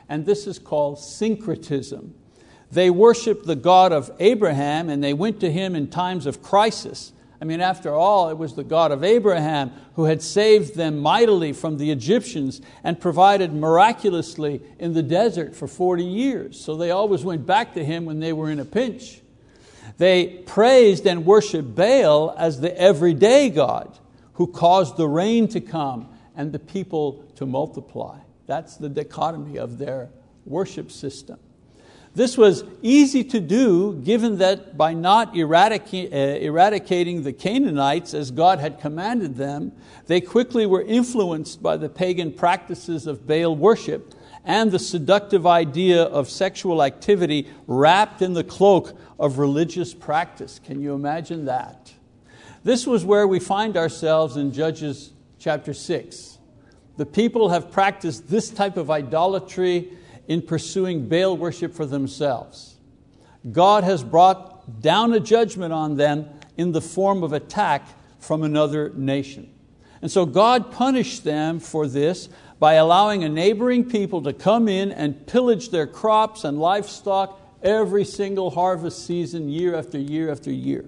And 0.08 0.26
this 0.26 0.46
is 0.48 0.60
called 0.60 1.00
syncretism. 1.00 2.14
They 2.72 2.90
worshiped 2.90 3.46
the 3.46 3.56
God 3.56 3.92
of 3.92 4.12
Abraham 4.20 4.90
and 4.90 5.04
they 5.04 5.14
went 5.14 5.40
to 5.42 5.52
him 5.52 5.76
in 5.76 5.88
times 5.90 6.26
of 6.26 6.42
crisis 6.42 7.14
I 7.44 7.46
mean, 7.46 7.60
after 7.60 7.94
all, 7.94 8.30
it 8.30 8.38
was 8.38 8.56
the 8.56 8.64
God 8.64 8.94
of 8.94 9.04
Abraham 9.04 9.74
who 9.96 10.06
had 10.06 10.22
saved 10.22 10.76
them 10.76 11.00
mightily 11.00 11.52
from 11.52 11.78
the 11.78 11.92
Egyptians 11.92 12.62
and 12.86 12.98
provided 12.98 13.54
miraculously 13.54 14.62
in 14.80 14.94
the 14.94 15.04
desert 15.04 15.54
for 15.54 15.68
40 15.68 16.06
years. 16.06 16.58
So 16.58 16.78
they 16.78 16.92
always 16.92 17.26
went 17.26 17.46
back 17.46 17.74
to 17.74 17.84
Him 17.84 18.06
when 18.06 18.22
they 18.22 18.32
were 18.32 18.50
in 18.50 18.62
a 18.62 18.66
pinch. 18.66 19.20
They 19.98 20.28
praised 20.46 21.06
and 21.06 21.26
worshiped 21.26 21.76
Baal 21.76 22.34
as 22.38 22.62
the 22.62 22.80
everyday 22.80 23.50
God 23.50 24.00
who 24.36 24.48
caused 24.48 24.96
the 24.96 25.10
rain 25.10 25.50
to 25.50 25.60
come 25.60 26.18
and 26.38 26.54
the 26.54 26.60
people 26.60 27.26
to 27.36 27.46
multiply. 27.46 28.20
That's 28.46 28.78
the 28.78 28.88
dichotomy 28.88 29.58
of 29.58 29.80
their 29.80 30.12
worship 30.46 30.92
system. 30.92 31.40
This 32.16 32.38
was 32.38 32.64
easy 32.84 33.24
to 33.24 33.40
do 33.40 33.96
given 34.04 34.38
that 34.38 34.78
by 34.78 34.94
not 34.94 35.36
eradicating, 35.36 36.14
uh, 36.14 36.38
eradicating 36.38 37.24
the 37.24 37.34
Canaanites 37.34 38.14
as 38.14 38.30
God 38.30 38.60
had 38.60 38.80
commanded 38.80 39.36
them, 39.36 39.72
they 40.06 40.22
quickly 40.22 40.68
were 40.68 40.84
influenced 40.84 41.64
by 41.64 41.76
the 41.78 41.90
pagan 41.90 42.32
practices 42.32 43.08
of 43.08 43.26
Baal 43.26 43.56
worship 43.56 44.14
and 44.46 44.72
the 44.72 44.78
seductive 44.80 45.48
idea 45.48 46.04
of 46.04 46.30
sexual 46.30 46.84
activity 46.84 47.48
wrapped 47.66 48.22
in 48.22 48.34
the 48.34 48.44
cloak 48.44 48.96
of 49.18 49.40
religious 49.40 49.94
practice. 49.94 50.60
Can 50.64 50.82
you 50.82 50.94
imagine 50.94 51.46
that? 51.46 51.94
This 52.64 52.86
was 52.86 53.04
where 53.04 53.28
we 53.28 53.40
find 53.40 53.76
ourselves 53.76 54.38
in 54.38 54.54
Judges 54.54 55.14
chapter 55.40 55.74
6. 55.74 56.38
The 56.98 57.06
people 57.06 57.50
have 57.50 57.72
practiced 57.72 58.30
this 58.30 58.50
type 58.52 58.78
of 58.78 58.92
idolatry 58.92 59.98
in 60.28 60.42
pursuing 60.42 61.08
Baal 61.08 61.38
worship 61.38 61.74
for 61.74 61.86
themselves. 61.86 62.76
God 63.52 63.84
has 63.84 64.04
brought 64.04 64.82
down 64.82 65.14
a 65.14 65.20
judgment 65.20 65.74
on 65.74 65.98
them 65.98 66.28
in 66.58 66.72
the 66.72 66.82
form 66.82 67.24
of 67.24 67.34
attack 67.34 67.88
from 68.20 68.44
another 68.44 68.92
nation. 68.96 69.50
And 70.02 70.12
so 70.12 70.26
God 70.26 70.72
punished 70.72 71.24
them 71.24 71.60
for 71.60 71.88
this 71.88 72.30
by 72.60 72.74
allowing 72.74 73.24
a 73.24 73.30
neighboring 73.30 73.90
people 73.90 74.22
to 74.24 74.34
come 74.34 74.68
in 74.68 74.92
and 74.92 75.28
pillage 75.28 75.70
their 75.70 75.88
crops 75.88 76.44
and 76.44 76.60
livestock 76.60 77.40
every 77.62 78.06
single 78.06 78.52
harvest 78.52 79.06
season, 79.06 79.50
year 79.50 79.76
after 79.76 79.98
year 79.98 80.32
after 80.32 80.52
year. 80.52 80.86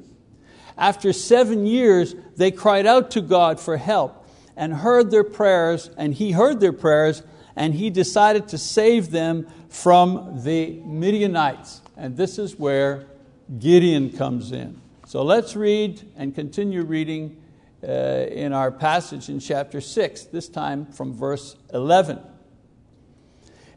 After 0.77 1.13
seven 1.13 1.65
years, 1.65 2.15
they 2.36 2.51
cried 2.51 2.86
out 2.86 3.12
to 3.12 3.22
God 3.22 3.60
for 3.60 3.77
help 3.77 4.27
and 4.58 4.74
heard 4.74 5.12
their 5.12 5.24
prayers, 5.24 5.89
and 5.98 6.13
He 6.13 6.32
heard 6.32 6.60
their 6.60 6.74
prayers 6.74 7.24
and 7.56 7.74
he 7.74 7.90
decided 7.90 8.48
to 8.50 8.58
save 8.58 9.12
them 9.12 9.48
from 9.70 10.44
the 10.44 10.80
Midianites. 10.86 11.82
And 11.96 12.18
this 12.18 12.38
is 12.38 12.60
where 12.60 13.08
Gideon 13.60 14.12
comes 14.12 14.52
in. 14.52 14.82
So 15.08 15.24
let's 15.24 15.56
read 15.56 16.02
and 16.18 16.34
continue 16.34 16.84
reading 16.84 17.42
uh, 17.84 17.92
in 17.92 18.52
our 18.54 18.72
passage 18.72 19.30
in 19.30 19.40
chapter 19.40 19.80
6, 19.80 20.24
this 20.26 20.50
time 20.50 20.86
from 20.88 21.14
verse 21.14 21.56
11. 21.74 22.20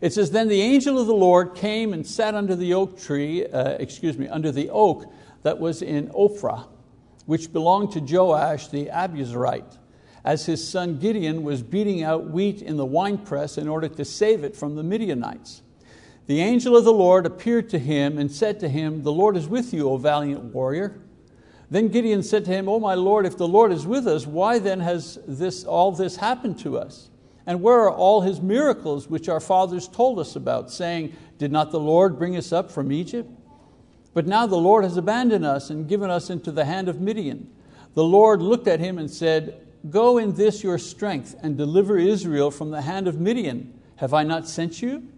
It 0.00 0.12
says, 0.12 0.30
Then 0.30 0.48
the 0.48 0.62
angel 0.62 0.98
of 0.98 1.06
the 1.06 1.14
Lord 1.14 1.54
came 1.54 1.92
and 1.92 2.06
sat 2.06 2.34
under 2.34 2.56
the 2.56 2.74
oak 2.74 2.98
tree, 2.98 3.44
uh, 3.46 3.70
excuse 3.72 4.16
me, 4.16 4.28
under 4.28 4.50
the 4.50 4.70
oak 4.70 5.12
that 5.42 5.58
was 5.58 5.82
in 5.82 6.08
Ophrah, 6.08 6.66
which 7.26 7.52
belonged 7.52 7.92
to 7.92 8.00
Joash 8.00 8.68
the 8.68 8.86
Abiezrite 8.86 9.76
as 10.24 10.46
his 10.46 10.66
son 10.66 10.98
Gideon 10.98 11.42
was 11.42 11.62
beating 11.62 12.02
out 12.02 12.30
wheat 12.30 12.62
in 12.62 12.76
the 12.76 12.86
winepress 12.86 13.58
in 13.58 13.68
order 13.68 13.88
to 13.88 14.04
save 14.04 14.44
it 14.44 14.56
from 14.56 14.76
the 14.76 14.82
Midianites. 14.82 15.62
The 16.26 16.40
angel 16.40 16.76
of 16.76 16.84
the 16.84 16.92
Lord 16.92 17.24
appeared 17.24 17.70
to 17.70 17.78
him 17.78 18.18
and 18.18 18.30
said 18.30 18.60
to 18.60 18.68
him, 18.68 19.02
The 19.02 19.12
Lord 19.12 19.36
is 19.36 19.48
with 19.48 19.72
you, 19.72 19.88
O 19.88 19.96
valiant 19.96 20.44
warrior. 20.54 21.00
Then 21.70 21.88
Gideon 21.88 22.22
said 22.22 22.44
to 22.46 22.50
him, 22.50 22.68
O 22.68 22.78
my 22.78 22.94
Lord, 22.94 23.26
if 23.26 23.36
the 23.36 23.48
Lord 23.48 23.72
is 23.72 23.86
with 23.86 24.06
us, 24.06 24.26
why 24.26 24.58
then 24.58 24.80
has 24.80 25.18
this, 25.26 25.64
all 25.64 25.92
this 25.92 26.16
happened 26.16 26.58
to 26.60 26.78
us? 26.78 27.10
And 27.46 27.62
where 27.62 27.80
are 27.80 27.90
all 27.90 28.20
his 28.20 28.42
miracles 28.42 29.08
which 29.08 29.28
our 29.28 29.40
fathers 29.40 29.88
told 29.88 30.18
us 30.18 30.36
about, 30.36 30.70
saying, 30.70 31.16
Did 31.38 31.50
not 31.50 31.70
the 31.70 31.80
Lord 31.80 32.18
bring 32.18 32.36
us 32.36 32.52
up 32.52 32.70
from 32.70 32.92
Egypt? 32.92 33.30
But 34.12 34.26
now 34.26 34.46
the 34.46 34.56
Lord 34.56 34.84
has 34.84 34.96
abandoned 34.96 35.46
us 35.46 35.70
and 35.70 35.88
given 35.88 36.10
us 36.10 36.28
into 36.28 36.52
the 36.52 36.64
hand 36.64 36.88
of 36.88 37.00
Midian. 37.00 37.50
The 37.94 38.04
Lord 38.04 38.42
looked 38.42 38.68
at 38.68 38.80
him 38.80 38.98
and 38.98 39.10
said, 39.10 39.66
Go 39.88 40.18
in 40.18 40.34
this 40.34 40.62
your 40.62 40.78
strength 40.78 41.36
and 41.42 41.56
deliver 41.56 41.98
Israel 41.98 42.50
from 42.50 42.70
the 42.70 42.82
hand 42.82 43.06
of 43.06 43.20
Midian. 43.20 43.78
Have 43.96 44.12
I 44.12 44.22
not 44.22 44.48
sent 44.48 44.82
you? 44.82 45.08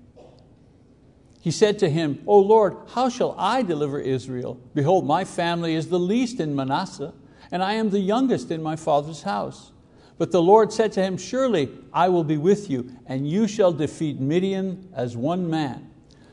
He 1.40 1.50
said 1.50 1.78
to 1.78 1.88
him, 1.88 2.22
O 2.26 2.38
Lord, 2.38 2.76
how 2.88 3.08
shall 3.08 3.34
I 3.38 3.62
deliver 3.62 3.98
Israel? 3.98 4.60
Behold, 4.74 5.06
my 5.06 5.24
family 5.24 5.74
is 5.74 5.88
the 5.88 5.98
least 5.98 6.38
in 6.38 6.54
Manasseh, 6.54 7.14
and 7.50 7.62
I 7.62 7.74
am 7.74 7.90
the 7.90 8.00
youngest 8.00 8.50
in 8.50 8.62
my 8.62 8.76
father's 8.76 9.22
house. 9.22 9.72
But 10.18 10.32
the 10.32 10.42
Lord 10.42 10.70
said 10.70 10.92
to 10.92 11.02
him, 11.02 11.16
Surely 11.16 11.70
I 11.94 12.10
will 12.10 12.24
be 12.24 12.36
with 12.36 12.68
you, 12.68 12.94
and 13.06 13.26
you 13.26 13.48
shall 13.48 13.72
defeat 13.72 14.20
Midian 14.20 14.90
as 14.94 15.16
one 15.16 15.48
man. 15.48 15.90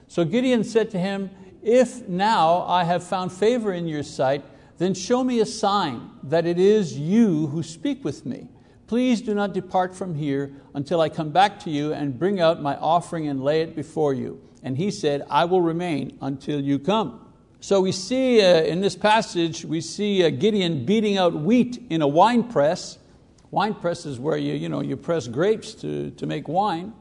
So 0.09 0.25
Gideon 0.25 0.65
said 0.65 0.91
to 0.91 0.99
him, 0.99 1.29
If 1.63 2.05
now 2.09 2.63
I 2.63 2.83
have 2.83 3.01
found 3.01 3.31
favor 3.31 3.71
in 3.71 3.87
your 3.87 4.03
sight, 4.03 4.43
then 4.77 4.93
show 4.93 5.23
me 5.23 5.39
a 5.39 5.45
sign 5.45 6.09
that 6.23 6.45
it 6.45 6.59
is 6.59 6.97
you 6.97 7.47
who 7.47 7.63
speak 7.63 8.03
with 8.03 8.25
me. 8.25 8.47
Please 8.87 9.21
do 9.21 9.33
not 9.33 9.53
depart 9.53 9.95
from 9.95 10.15
here 10.15 10.53
until 10.73 11.01
I 11.01 11.09
come 11.09 11.31
back 11.31 11.59
to 11.61 11.69
you 11.69 11.93
and 11.93 12.17
bring 12.17 12.39
out 12.39 12.61
my 12.61 12.75
offering 12.77 13.27
and 13.27 13.43
lay 13.43 13.61
it 13.61 13.75
before 13.75 14.13
you. 14.13 14.41
And 14.63 14.77
he 14.77 14.91
said, 14.91 15.25
I 15.29 15.45
will 15.45 15.61
remain 15.61 16.17
until 16.21 16.59
you 16.59 16.79
come. 16.79 17.25
So 17.59 17.81
we 17.81 17.91
see 17.91 18.41
uh, 18.41 18.61
in 18.61 18.81
this 18.81 18.95
passage, 18.95 19.65
we 19.65 19.81
see 19.81 20.23
uh, 20.23 20.29
Gideon 20.29 20.85
beating 20.85 21.17
out 21.17 21.33
wheat 21.33 21.85
in 21.89 22.01
a 22.01 22.07
wine 22.07 22.43
press. 22.43 22.97
Wine 23.49 23.73
press 23.73 24.05
is 24.05 24.19
where 24.19 24.37
you, 24.37 24.53
you, 24.53 24.69
know, 24.69 24.81
you 24.81 24.95
press 24.95 25.27
grapes 25.27 25.73
to, 25.75 26.11
to 26.11 26.25
make 26.25 26.47
wine. 26.47 26.93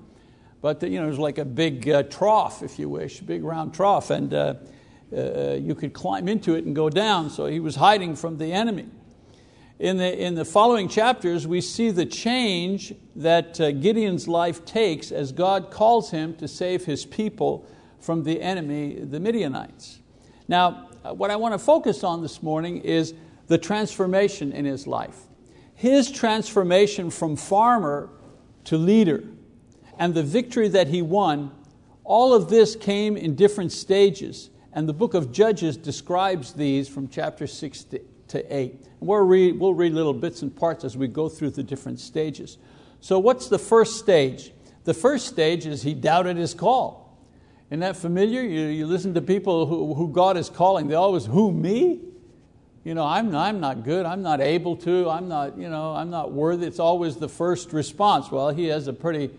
But 0.62 0.82
you 0.82 1.00
know, 1.00 1.08
it's 1.08 1.18
like 1.18 1.38
a 1.38 1.44
big 1.44 1.88
uh, 1.88 2.04
trough, 2.04 2.62
if 2.62 2.78
you 2.78 2.88
wish, 2.88 3.20
big 3.20 3.44
round 3.44 3.74
trough. 3.74 4.10
And 4.10 4.32
uh, 5.12 5.16
uh, 5.16 5.58
you 5.60 5.74
could 5.74 5.92
climb 5.92 6.28
into 6.28 6.54
it 6.54 6.64
and 6.64 6.74
go 6.74 6.90
down, 6.90 7.30
so 7.30 7.46
he 7.46 7.60
was 7.60 7.76
hiding 7.76 8.16
from 8.16 8.38
the 8.38 8.52
enemy. 8.52 8.86
In 9.78 9.98
the, 9.98 10.24
in 10.24 10.34
the 10.34 10.44
following 10.44 10.88
chapters, 10.88 11.46
we 11.46 11.60
see 11.60 11.90
the 11.90 12.06
change 12.06 12.94
that 13.14 13.60
uh, 13.60 13.72
Gideon's 13.72 14.26
life 14.26 14.64
takes 14.64 15.12
as 15.12 15.32
God 15.32 15.70
calls 15.70 16.10
him 16.10 16.34
to 16.36 16.48
save 16.48 16.86
his 16.86 17.04
people 17.04 17.66
from 18.00 18.22
the 18.22 18.40
enemy, 18.40 18.94
the 18.94 19.20
Midianites. 19.20 20.00
Now, 20.48 20.88
uh, 21.04 21.12
what 21.12 21.30
I 21.30 21.36
want 21.36 21.54
to 21.54 21.58
focus 21.58 22.02
on 22.02 22.22
this 22.22 22.42
morning 22.42 22.78
is 22.78 23.14
the 23.48 23.58
transformation 23.58 24.52
in 24.52 24.64
his 24.64 24.86
life. 24.86 25.18
His 25.74 26.10
transformation 26.10 27.10
from 27.10 27.36
farmer 27.36 28.10
to 28.64 28.78
leader 28.78 29.24
and 29.98 30.14
the 30.14 30.22
victory 30.22 30.68
that 30.68 30.88
he 30.88 31.02
won, 31.02 31.52
all 32.02 32.32
of 32.32 32.48
this 32.48 32.76
came 32.76 33.16
in 33.16 33.34
different 33.34 33.72
stages. 33.72 34.50
And 34.76 34.86
the 34.86 34.92
book 34.92 35.14
of 35.14 35.32
Judges 35.32 35.78
describes 35.78 36.52
these 36.52 36.86
from 36.86 37.08
chapter 37.08 37.46
6 37.46 37.86
to 38.28 38.56
8. 38.56 38.72
And 38.72 39.08
we'll 39.08 39.20
read, 39.20 39.58
we'll 39.58 39.72
read 39.72 39.94
little 39.94 40.12
bits 40.12 40.42
and 40.42 40.54
parts 40.54 40.84
as 40.84 40.98
we 40.98 41.08
go 41.08 41.30
through 41.30 41.50
the 41.50 41.62
different 41.62 41.98
stages. 41.98 42.58
So, 43.00 43.18
what's 43.18 43.48
the 43.48 43.58
first 43.58 43.96
stage? 43.96 44.52
The 44.84 44.92
first 44.92 45.28
stage 45.28 45.64
is 45.64 45.82
he 45.82 45.94
doubted 45.94 46.36
his 46.36 46.52
call. 46.52 47.18
Isn't 47.70 47.80
that 47.80 47.96
familiar? 47.96 48.42
You, 48.42 48.66
you 48.66 48.86
listen 48.86 49.14
to 49.14 49.22
people 49.22 49.64
who, 49.64 49.94
who 49.94 50.08
God 50.12 50.36
is 50.36 50.50
calling, 50.50 50.88
they 50.88 50.94
always, 50.94 51.24
who, 51.24 51.50
me? 51.52 52.02
You 52.84 52.94
know, 52.94 53.04
I'm, 53.04 53.34
I'm 53.34 53.60
not 53.60 53.82
good, 53.82 54.04
I'm 54.04 54.20
not 54.20 54.42
able 54.42 54.76
to, 54.76 55.08
I'm 55.08 55.26
not, 55.26 55.56
you 55.56 55.70
know, 55.70 55.94
I'm 55.94 56.10
not 56.10 56.32
worthy. 56.32 56.66
It's 56.66 56.78
always 56.78 57.16
the 57.16 57.30
first 57.30 57.72
response. 57.72 58.30
Well, 58.30 58.50
he 58.50 58.66
has 58.66 58.88
a 58.88 58.92
pretty 58.92 59.30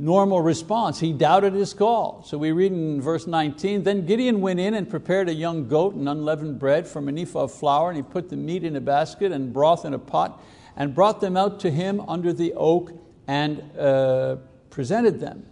normal 0.00 0.40
response. 0.40 0.98
He 0.98 1.12
doubted 1.12 1.52
his 1.52 1.74
call. 1.74 2.22
So 2.24 2.38
we 2.38 2.52
read 2.52 2.72
in 2.72 3.02
verse 3.02 3.26
19, 3.26 3.82
Then 3.82 4.06
Gideon 4.06 4.40
went 4.40 4.58
in 4.58 4.72
and 4.72 4.88
prepared 4.88 5.28
a 5.28 5.34
young 5.34 5.68
goat 5.68 5.94
and 5.94 6.08
unleavened 6.08 6.58
bread 6.58 6.88
from 6.88 7.06
an 7.06 7.18
ephah 7.18 7.40
of 7.40 7.52
flour, 7.52 7.90
and 7.90 7.96
he 7.98 8.02
put 8.02 8.30
the 8.30 8.36
meat 8.36 8.64
in 8.64 8.76
a 8.76 8.80
basket 8.80 9.30
and 9.30 9.52
broth 9.52 9.84
in 9.84 9.92
a 9.92 9.98
pot, 9.98 10.42
and 10.74 10.94
brought 10.94 11.20
them 11.20 11.36
out 11.36 11.60
to 11.60 11.70
him 11.70 12.00
under 12.08 12.32
the 12.32 12.54
oak 12.54 12.92
and 13.28 13.62
uh, 13.78 14.36
presented 14.70 15.20
them. 15.20 15.44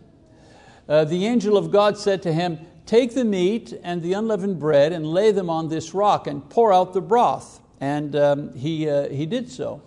Uh, 0.89 1.05
the 1.05 1.27
angel 1.27 1.59
of 1.59 1.71
God 1.71 1.99
said 1.99 2.23
to 2.23 2.33
him, 2.33 2.59
Take 2.87 3.13
the 3.13 3.27
meat 3.27 3.79
and 3.85 4.01
the 4.01 4.15
unleavened 4.15 4.59
bread 4.59 4.95
and 4.95 5.07
lay 5.07 5.31
them 5.31 5.51
on 5.51 5.69
this 5.69 5.93
rock 5.93 6.27
and 6.27 6.49
pour 6.49 6.73
out 6.73 6.95
the 6.95 7.03
broth. 7.03 7.61
And 7.81 8.17
um, 8.17 8.55
he, 8.55 8.89
uh, 8.89 9.11
he 9.11 9.27
did 9.27 9.51
so. 9.51 9.83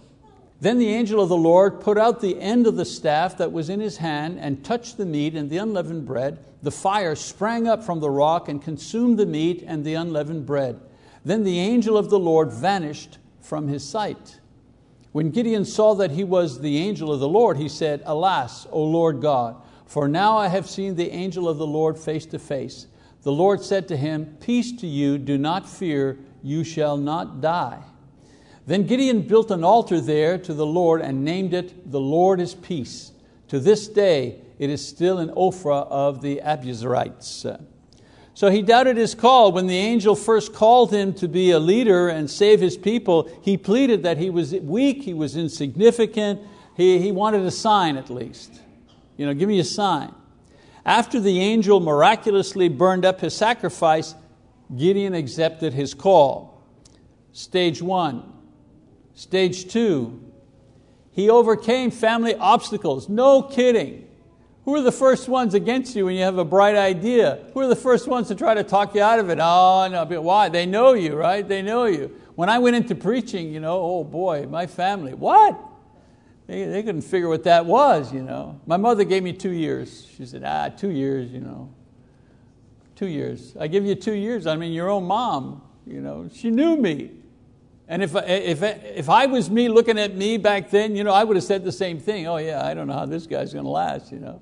Then 0.62 0.78
the 0.78 0.94
angel 0.94 1.20
of 1.20 1.30
the 1.30 1.36
Lord 1.36 1.82
put 1.82 1.98
out 1.98 2.22
the 2.22 2.40
end 2.40 2.68
of 2.68 2.76
the 2.76 2.86
staff 2.86 3.36
that 3.38 3.52
was 3.52 3.68
in 3.68 3.80
his 3.80 3.98
hand 3.98 4.38
and 4.40 4.64
touched 4.64 4.96
the 4.96 5.08
meat 5.08 5.34
and 5.34 5.50
the 5.50 5.58
unleavened 5.58 6.06
bread. 6.06 6.38
The 6.62 6.70
fire 6.70 7.16
sprang 7.16 7.68
up 7.68 7.84
from 7.84 8.00
the 8.00 8.12
rock 8.12 8.48
and 8.48 8.62
consumed 8.62 9.18
the 9.18 9.26
meat 9.26 9.64
and 9.66 9.84
the 9.84 9.96
unleavened 9.96 10.46
bread. 10.46 10.80
Then 11.26 11.44
the 11.44 11.60
angel 11.60 11.98
of 11.98 12.12
the 12.12 12.20
Lord 12.20 12.54
vanished 12.54 13.18
from 13.42 13.68
his 13.68 13.84
sight. 13.84 14.40
When 15.14 15.32
Gideon 15.32 15.66
saw 15.66 15.96
that 15.96 16.12
he 16.12 16.24
was 16.24 16.62
the 16.62 16.78
angel 16.78 17.12
of 17.12 17.20
the 17.20 17.28
Lord, 17.28 17.58
he 17.58 17.68
said, 17.68 18.04
Alas, 18.06 18.68
O 18.72 18.84
Lord 18.84 19.20
God, 19.20 19.56
for 19.88 20.08
now 20.08 20.38
I 20.38 20.48
have 20.48 20.70
seen 20.70 20.96
the 20.96 21.10
angel 21.12 21.50
of 21.50 21.58
the 21.58 21.68
Lord 21.68 21.98
face 21.98 22.28
to 22.28 22.40
face. 22.40 22.86
The 23.24 23.32
Lord 23.32 23.62
said 23.64 23.88
to 23.88 23.98
him, 23.98 24.38
Peace 24.40 24.72
to 24.74 24.88
you, 24.88 25.18
do 25.18 25.40
not 25.40 25.68
fear, 25.68 26.20
you 26.44 26.64
shall 26.64 26.98
not 26.98 27.42
die. 27.42 27.82
Then 28.66 28.86
Gideon 28.86 29.22
built 29.24 29.52
an 29.52 29.64
altar 29.64 30.00
there 30.00 30.38
to 30.38 30.54
the 30.54 30.66
Lord 30.66 31.02
and 31.02 31.26
named 31.26 31.54
it, 31.54 31.92
The 31.92 32.00
Lord 32.00 32.40
is 32.40 32.54
Peace. 32.54 33.12
To 33.48 33.60
this 33.60 33.88
day, 33.88 34.40
it 34.60 34.70
is 34.70 34.88
still 34.88 35.20
in 35.20 35.30
Ophrah 35.30 35.88
of 35.90 36.22
the 36.22 36.42
Abiezrites. 36.44 37.60
So 38.34 38.50
he 38.50 38.62
doubted 38.62 38.98
his 38.98 39.14
call. 39.14 39.52
When 39.52 39.68
the 39.68 39.78
angel 39.78 40.16
first 40.16 40.54
called 40.54 40.94
him 40.94 41.14
to 41.16 41.28
be 41.28 41.52
a 41.52 41.60
leader 41.60 42.08
and 42.08 42.30
save 42.30 42.62
his 42.62 42.78
people, 42.78 43.30
he 43.42 43.58
pleaded 43.58 44.04
that 44.04 44.18
he 44.18 44.30
was 44.30 44.54
weak, 44.54 45.04
he 45.04 45.14
was 45.14 45.36
insignificant, 45.36 46.40
he, 46.78 47.00
he 47.00 47.12
wanted 47.12 47.42
a 47.42 47.52
sign 47.52 47.98
at 47.98 48.10
least. 48.10 48.62
You 49.18 49.26
know, 49.26 49.34
give 49.34 49.50
me 49.50 49.60
a 49.60 49.66
sign. 49.66 50.14
After 50.86 51.20
the 51.20 51.40
angel 51.40 51.80
miraculously 51.80 52.70
burned 52.70 53.06
up 53.06 53.20
his 53.20 53.36
sacrifice, 53.36 54.16
Gideon 54.76 55.14
accepted 55.14 55.74
his 55.74 55.94
call. 55.94 56.64
Stage 57.34 57.82
one. 57.82 58.32
Stage 59.22 59.68
two, 59.68 60.20
he 61.12 61.30
overcame 61.30 61.92
family 61.92 62.34
obstacles. 62.34 63.08
No 63.08 63.44
kidding. 63.44 64.08
Who 64.66 64.74
are 64.74 64.82
the 64.82 64.92
first 64.92 65.30
ones 65.30 65.54
against 65.54 65.96
you 65.96 66.06
when 66.06 66.16
you 66.16 66.24
have 66.24 66.40
a 66.40 66.44
bright 66.44 66.76
idea? 66.76 67.38
Who 67.54 67.60
are 67.60 67.68
the 67.68 67.76
first 67.76 68.08
ones 68.08 68.30
to 68.30 68.36
try 68.36 68.56
to 68.56 68.64
talk 68.64 68.96
you 68.96 69.04
out 69.04 69.20
of 69.20 69.30
it? 69.30 69.38
Oh, 69.40 69.88
no, 69.92 70.22
why? 70.22 70.50
They 70.50 70.66
know 70.66 70.94
you, 70.94 71.14
right? 71.14 71.48
They 71.48 71.62
know 71.62 71.86
you. 71.86 72.20
When 72.34 72.50
I 72.50 72.58
went 72.58 72.76
into 72.76 72.96
preaching, 72.96 73.54
you 73.54 73.60
know, 73.60 73.80
oh 73.80 74.04
boy, 74.04 74.48
my 74.50 74.66
family, 74.66 75.14
what? 75.14 75.56
They, 76.48 76.64
they 76.64 76.82
couldn't 76.82 77.04
figure 77.04 77.30
what 77.30 77.44
that 77.44 77.68
was, 77.68 78.12
you 78.12 78.24
know. 78.24 78.60
My 78.66 78.78
mother 78.78 79.04
gave 79.04 79.22
me 79.22 79.34
two 79.34 79.52
years. 79.52 80.10
She 80.18 80.26
said, 80.26 80.42
ah, 80.44 80.70
two 80.70 80.90
years, 80.90 81.32
you 81.32 81.42
know. 81.42 81.72
Two 82.96 83.08
years. 83.08 83.56
I 83.60 83.68
give 83.68 83.86
you 83.86 83.94
two 83.94 84.14
years. 84.16 84.48
I 84.48 84.56
mean, 84.56 84.74
your 84.74 84.90
own 84.90 85.04
mom, 85.04 85.62
you 85.86 86.02
know, 86.02 86.28
she 86.34 86.50
knew 86.50 86.76
me. 86.76 87.12
And 87.92 88.02
if, 88.02 88.16
if, 88.16 88.64
if 88.64 89.10
I 89.10 89.26
was 89.26 89.52
me 89.52 89.68
looking 89.68 90.00
at 90.00 90.16
me 90.16 90.38
back 90.38 90.70
then, 90.70 90.96
you 90.96 91.04
know, 91.04 91.12
I 91.12 91.26
would 91.26 91.36
have 91.36 91.44
said 91.44 91.66
the 91.66 91.74
same 91.74 92.00
thing. 92.00 92.26
Oh 92.26 92.38
yeah, 92.38 92.66
I 92.66 92.74
don't 92.74 92.88
know 92.88 92.94
how 92.94 93.06
this 93.06 93.28
guy's 93.28 93.52
going 93.52 93.66
to 93.66 93.70
last. 93.70 94.14
You 94.14 94.20
know. 94.20 94.42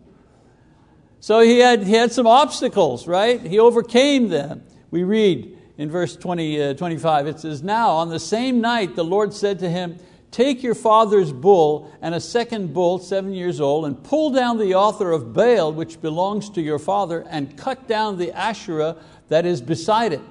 So 1.20 1.40
he 1.40 1.58
had, 1.58 1.82
he 1.82 1.94
had 1.94 2.12
some 2.12 2.28
obstacles, 2.28 3.08
right? 3.08 3.42
He 3.42 3.58
overcame 3.58 4.30
them. 4.30 4.62
We 4.92 5.02
read 5.02 5.58
in 5.80 5.90
verse 5.90 6.16
20, 6.16 6.62
uh, 6.62 6.74
25, 6.76 7.26
it 7.26 7.40
says, 7.40 7.64
Now 7.64 7.90
on 7.90 8.10
the 8.10 8.20
same 8.20 8.62
night 8.62 8.96
the 8.96 9.04
Lord 9.04 9.34
said 9.34 9.58
to 9.60 9.70
him, 9.70 9.98
Take 10.30 10.62
your 10.62 10.76
father's 10.76 11.34
bull 11.34 11.92
and 12.04 12.14
a 12.14 12.22
second 12.22 12.72
bull, 12.72 13.00
seven 13.00 13.34
years 13.34 13.60
old, 13.60 13.86
and 13.86 14.04
pull 14.04 14.30
down 14.30 14.60
the 14.60 14.76
altar 14.76 15.12
of 15.12 15.34
Baal, 15.34 15.74
which 15.74 16.00
belongs 16.00 16.52
to 16.52 16.62
your 16.62 16.78
father, 16.78 17.26
and 17.28 17.58
cut 17.58 17.88
down 17.88 18.20
the 18.20 18.32
Asherah 18.32 18.96
that 19.30 19.48
is 19.48 19.60
beside 19.60 20.14
it 20.14 20.22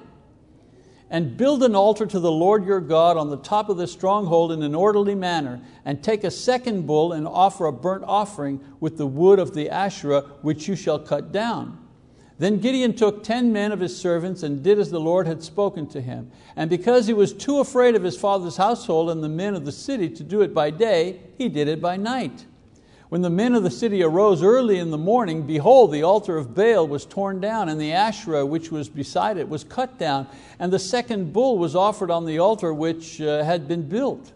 and 1.09 1.37
build 1.37 1.63
an 1.63 1.75
altar 1.75 2.05
to 2.05 2.19
the 2.19 2.31
Lord 2.31 2.65
your 2.65 2.79
God 2.79 3.17
on 3.17 3.29
the 3.29 3.37
top 3.37 3.69
of 3.69 3.77
the 3.77 3.87
stronghold 3.87 4.51
in 4.51 4.61
an 4.61 4.75
orderly 4.75 5.15
manner, 5.15 5.59
and 5.85 6.03
take 6.03 6.23
a 6.23 6.31
second 6.31 6.85
bull 6.85 7.13
and 7.13 7.27
offer 7.27 7.65
a 7.65 7.73
burnt 7.73 8.03
offering 8.05 8.59
with 8.79 8.97
the 8.97 9.07
wood 9.07 9.39
of 9.39 9.53
the 9.53 9.69
Asherah, 9.69 10.21
which 10.41 10.67
you 10.67 10.75
shall 10.75 10.99
cut 10.99 11.31
down. 11.31 11.77
Then 12.37 12.59
Gideon 12.59 12.95
took 12.95 13.21
ten 13.21 13.51
men 13.51 13.73
of 13.73 13.81
his 13.81 13.97
servants 13.97 14.43
and 14.43 14.63
did 14.63 14.79
as 14.79 14.89
the 14.89 14.99
Lord 14.99 15.27
had 15.27 15.43
spoken 15.43 15.87
to 15.87 15.99
him. 15.99 16.31
And 16.55 16.69
because 16.69 17.05
he 17.05 17.13
was 17.13 17.33
too 17.33 17.59
afraid 17.59 17.95
of 17.95 18.03
his 18.03 18.17
father's 18.17 18.55
household 18.55 19.09
and 19.09 19.21
the 19.21 19.27
men 19.27 19.55
of 19.55 19.65
the 19.65 19.73
city 19.73 20.09
to 20.11 20.23
do 20.23 20.41
it 20.41 20.53
by 20.53 20.69
day, 20.69 21.19
he 21.37 21.49
did 21.49 21.67
it 21.67 21.81
by 21.81 21.97
night. 21.97 22.45
When 23.09 23.23
the 23.23 23.29
men 23.31 23.55
of 23.55 23.63
the 23.63 23.71
city 23.71 24.03
arose 24.03 24.43
early 24.43 24.77
in 24.77 24.91
the 24.91 24.97
morning, 24.97 25.41
behold, 25.41 25.91
the 25.91 26.03
altar 26.03 26.37
of 26.37 26.53
Baal 26.53 26.87
was 26.87 27.07
torn 27.07 27.39
down, 27.39 27.67
and 27.67 27.81
the 27.81 27.91
Asherah 27.91 28.45
which 28.45 28.71
was 28.71 28.87
beside 28.87 29.37
it 29.37 29.49
was 29.49 29.63
cut 29.63 29.97
down, 29.97 30.27
and 30.59 30.71
the 30.71 30.77
second 30.77 31.33
bull 31.33 31.57
was 31.57 31.75
offered 31.75 32.11
on 32.11 32.25
the 32.25 32.37
altar 32.37 32.71
which 32.71 33.19
uh, 33.19 33.43
had 33.43 33.67
been 33.67 33.89
built. 33.89 34.31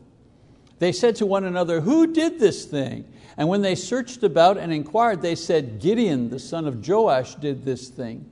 They 0.80 0.92
said 0.92 1.16
to 1.18 1.26
one 1.28 1.44
another, 1.44 1.82
Who 1.82 2.12
did 2.12 2.40
this 2.40 2.66
thing? 2.66 3.06
And 3.38 3.48
when 3.48 3.62
they 3.62 3.76
searched 3.76 4.24
about 4.24 4.58
and 4.58 4.74
inquired, 4.74 5.22
they 5.22 5.36
said, 5.36 5.80
Gideon, 5.80 6.30
the 6.30 6.40
son 6.40 6.66
of 6.66 6.88
Joash, 6.88 7.36
did 7.36 7.66
this 7.66 7.90
thing. 7.90 8.28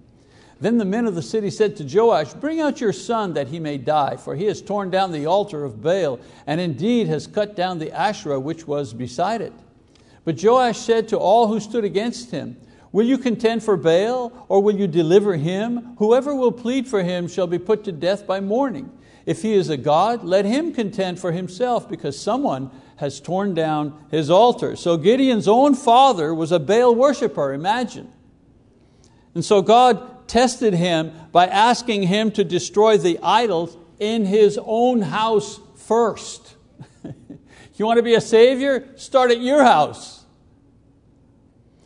Then 0.59 0.79
the 0.79 0.85
men 0.85 1.05
of 1.05 1.13
the 1.13 1.21
city 1.21 1.51
said 1.51 1.75
to 1.77 1.83
Joash, 1.83 2.33
Bring 2.33 2.59
out 2.59 2.81
your 2.81 2.93
son 2.93 3.33
that 3.33 3.47
he 3.49 3.59
may 3.59 3.77
die, 3.77 4.15
for 4.15 4.35
he 4.35 4.45
has 4.45 4.61
torn 4.61 4.89
down 4.89 5.11
the 5.11 5.27
altar 5.27 5.63
of 5.63 5.83
Baal, 5.83 6.19
and 6.47 6.59
indeed 6.59 7.07
has 7.07 7.27
cut 7.27 7.55
down 7.55 7.77
the 7.77 7.91
Asherah 7.91 8.39
which 8.39 8.67
was 8.67 8.91
beside 8.91 9.41
it. 9.41 9.53
But 10.23 10.41
Joash 10.41 10.77
said 10.77 11.07
to 11.09 11.17
all 11.17 11.47
who 11.47 11.59
stood 11.59 11.83
against 11.83 12.31
him, 12.31 12.57
Will 12.91 13.05
you 13.05 13.17
contend 13.17 13.63
for 13.63 13.77
Baal, 13.77 14.45
or 14.49 14.61
will 14.61 14.75
you 14.75 14.87
deliver 14.87 15.35
him? 15.37 15.95
Whoever 15.97 16.35
will 16.35 16.51
plead 16.51 16.87
for 16.87 17.01
him 17.03 17.27
shall 17.27 17.47
be 17.47 17.57
put 17.57 17.85
to 17.85 17.91
death 17.91 18.27
by 18.27 18.41
morning. 18.41 18.91
If 19.25 19.43
he 19.43 19.53
is 19.53 19.69
a 19.69 19.77
God, 19.77 20.23
let 20.23 20.45
him 20.45 20.73
contend 20.73 21.19
for 21.19 21.31
himself, 21.31 21.87
because 21.89 22.19
someone 22.19 22.69
has 22.97 23.21
torn 23.21 23.53
down 23.53 24.05
his 24.11 24.29
altar. 24.29 24.75
So 24.75 24.97
Gideon's 24.97 25.47
own 25.47 25.73
father 25.73 26.35
was 26.35 26.51
a 26.51 26.59
Baal 26.59 26.93
worshiper, 26.93 27.53
imagine. 27.53 28.11
And 29.33 29.45
so 29.45 29.61
God 29.61 30.27
tested 30.27 30.73
him 30.73 31.13
by 31.31 31.47
asking 31.47 32.03
him 32.03 32.31
to 32.31 32.43
destroy 32.43 32.97
the 32.97 33.19
idols 33.23 33.77
in 33.99 34.25
his 34.25 34.59
own 34.61 35.01
house 35.01 35.59
first. 35.75 36.55
You 37.81 37.87
want 37.87 37.97
to 37.97 38.03
be 38.03 38.13
a 38.13 38.21
savior? 38.21 38.87
Start 38.95 39.31
at 39.31 39.41
your 39.41 39.63
house. 39.63 40.23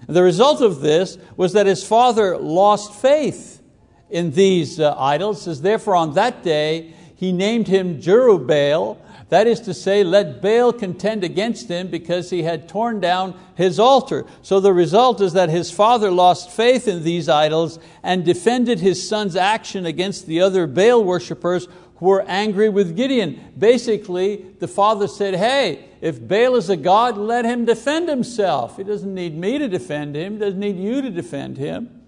The 0.10 0.22
result 0.22 0.60
of 0.60 0.82
this 0.82 1.18
was 1.38 1.54
that 1.54 1.68
his 1.68 1.88
father 1.88 2.38
lost 2.38 2.94
faith 2.94 3.62
in 4.10 4.32
these 4.32 4.78
uh, 4.78 4.94
idols, 5.00 5.44
says 5.44 5.62
therefore 5.62 5.96
on 5.96 6.16
that 6.16 6.44
day 6.44 6.94
he 7.16 7.32
named 7.32 7.70
him 7.70 8.02
Jerubbaal, 8.02 8.98
that 9.30 9.48
is 9.48 9.62
to 9.62 9.74
say, 9.74 10.04
let 10.04 10.42
Baal 10.42 10.74
contend 10.74 11.24
against 11.24 11.70
him 11.70 11.88
because 11.88 12.30
he 12.30 12.44
had 12.44 12.68
torn 12.68 13.00
down 13.00 13.34
his 13.56 13.80
altar. 13.80 14.26
So 14.42 14.60
the 14.60 14.74
result 14.74 15.22
is 15.22 15.32
that 15.32 15.50
his 15.50 15.72
father 15.72 16.12
lost 16.12 16.52
faith 16.52 16.90
in 16.90 17.04
these 17.04 17.30
idols 17.30 17.80
and 18.04 18.26
defended 18.26 18.82
his 18.82 19.08
son's 19.08 19.38
action 19.38 19.86
against 19.86 20.28
the 20.28 20.42
other 20.42 20.68
Baal 20.68 21.06
worshippers 21.06 21.70
were 22.00 22.24
angry 22.28 22.70
with 22.70 22.96
Gideon. 22.96 23.54
Basically, 23.58 24.46
the 24.60 24.68
father 24.68 25.08
said, 25.08 25.36
Hey, 25.36 25.86
if 26.02 26.26
Baal 26.26 26.56
is 26.56 26.70
a 26.70 26.78
God, 26.78 27.18
let 27.18 27.46
him 27.46 27.66
defend 27.66 28.10
himself. 28.10 28.78
He 28.78 28.84
doesn't 28.84 29.14
need 29.14 29.36
me 29.36 29.58
to 29.58 29.68
defend 29.68 30.16
him, 30.16 30.38
doesn't 30.38 30.60
need 30.60 30.78
you 30.78 31.02
to 31.02 31.10
defend 31.10 31.58
him. 31.58 32.02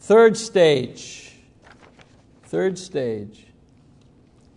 Third 0.00 0.36
stage. 0.36 1.32
Third 2.44 2.78
stage. 2.78 3.46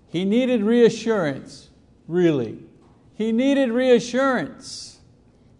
He 0.10 0.25
needed 0.25 0.63
reassurance, 0.63 1.69
really. 2.08 2.60
He 3.15 3.32
needed 3.32 3.71
reassurance. 3.71 4.99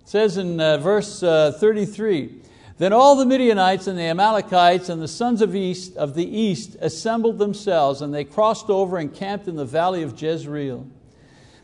It 0.02 0.10
says 0.10 0.38
in 0.38 0.60
uh, 0.60 0.78
verse 0.78 1.24
uh, 1.24 1.54
33 1.54 2.38
then 2.80 2.94
all 2.94 3.18
the 3.18 3.26
Midianites 3.26 3.88
and 3.88 4.00
the 4.00 4.04
Amalekites 4.04 4.88
and 4.88 5.02
the 5.02 5.08
sons 5.08 5.42
of, 5.42 5.54
east, 5.54 5.98
of 5.98 6.15
the 6.15 6.26
east 6.26 6.78
assembled 6.80 7.38
themselves, 7.38 8.02
and 8.02 8.13
they 8.13 8.24
crossed 8.24 8.70
over 8.70 8.98
and 8.98 9.13
camped 9.13 9.50
in 9.50 9.58
the 9.58 9.65
valley 9.65 10.02
of 10.02 10.20
Jezreel. 10.20 10.88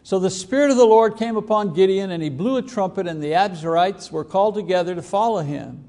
So 0.03 0.19
the 0.19 0.29
Spirit 0.29 0.71
of 0.71 0.77
the 0.77 0.85
Lord 0.85 1.15
came 1.15 1.37
upon 1.37 1.73
Gideon, 1.73 2.11
and 2.11 2.21
he 2.21 2.29
blew 2.29 2.57
a 2.57 2.61
trumpet, 2.61 3.07
and 3.07 3.23
the 3.23 3.31
Abiezrites 3.31 4.11
were 4.11 4.25
called 4.25 4.55
together 4.55 4.93
to 4.93 5.01
follow 5.01 5.41
him. 5.41 5.85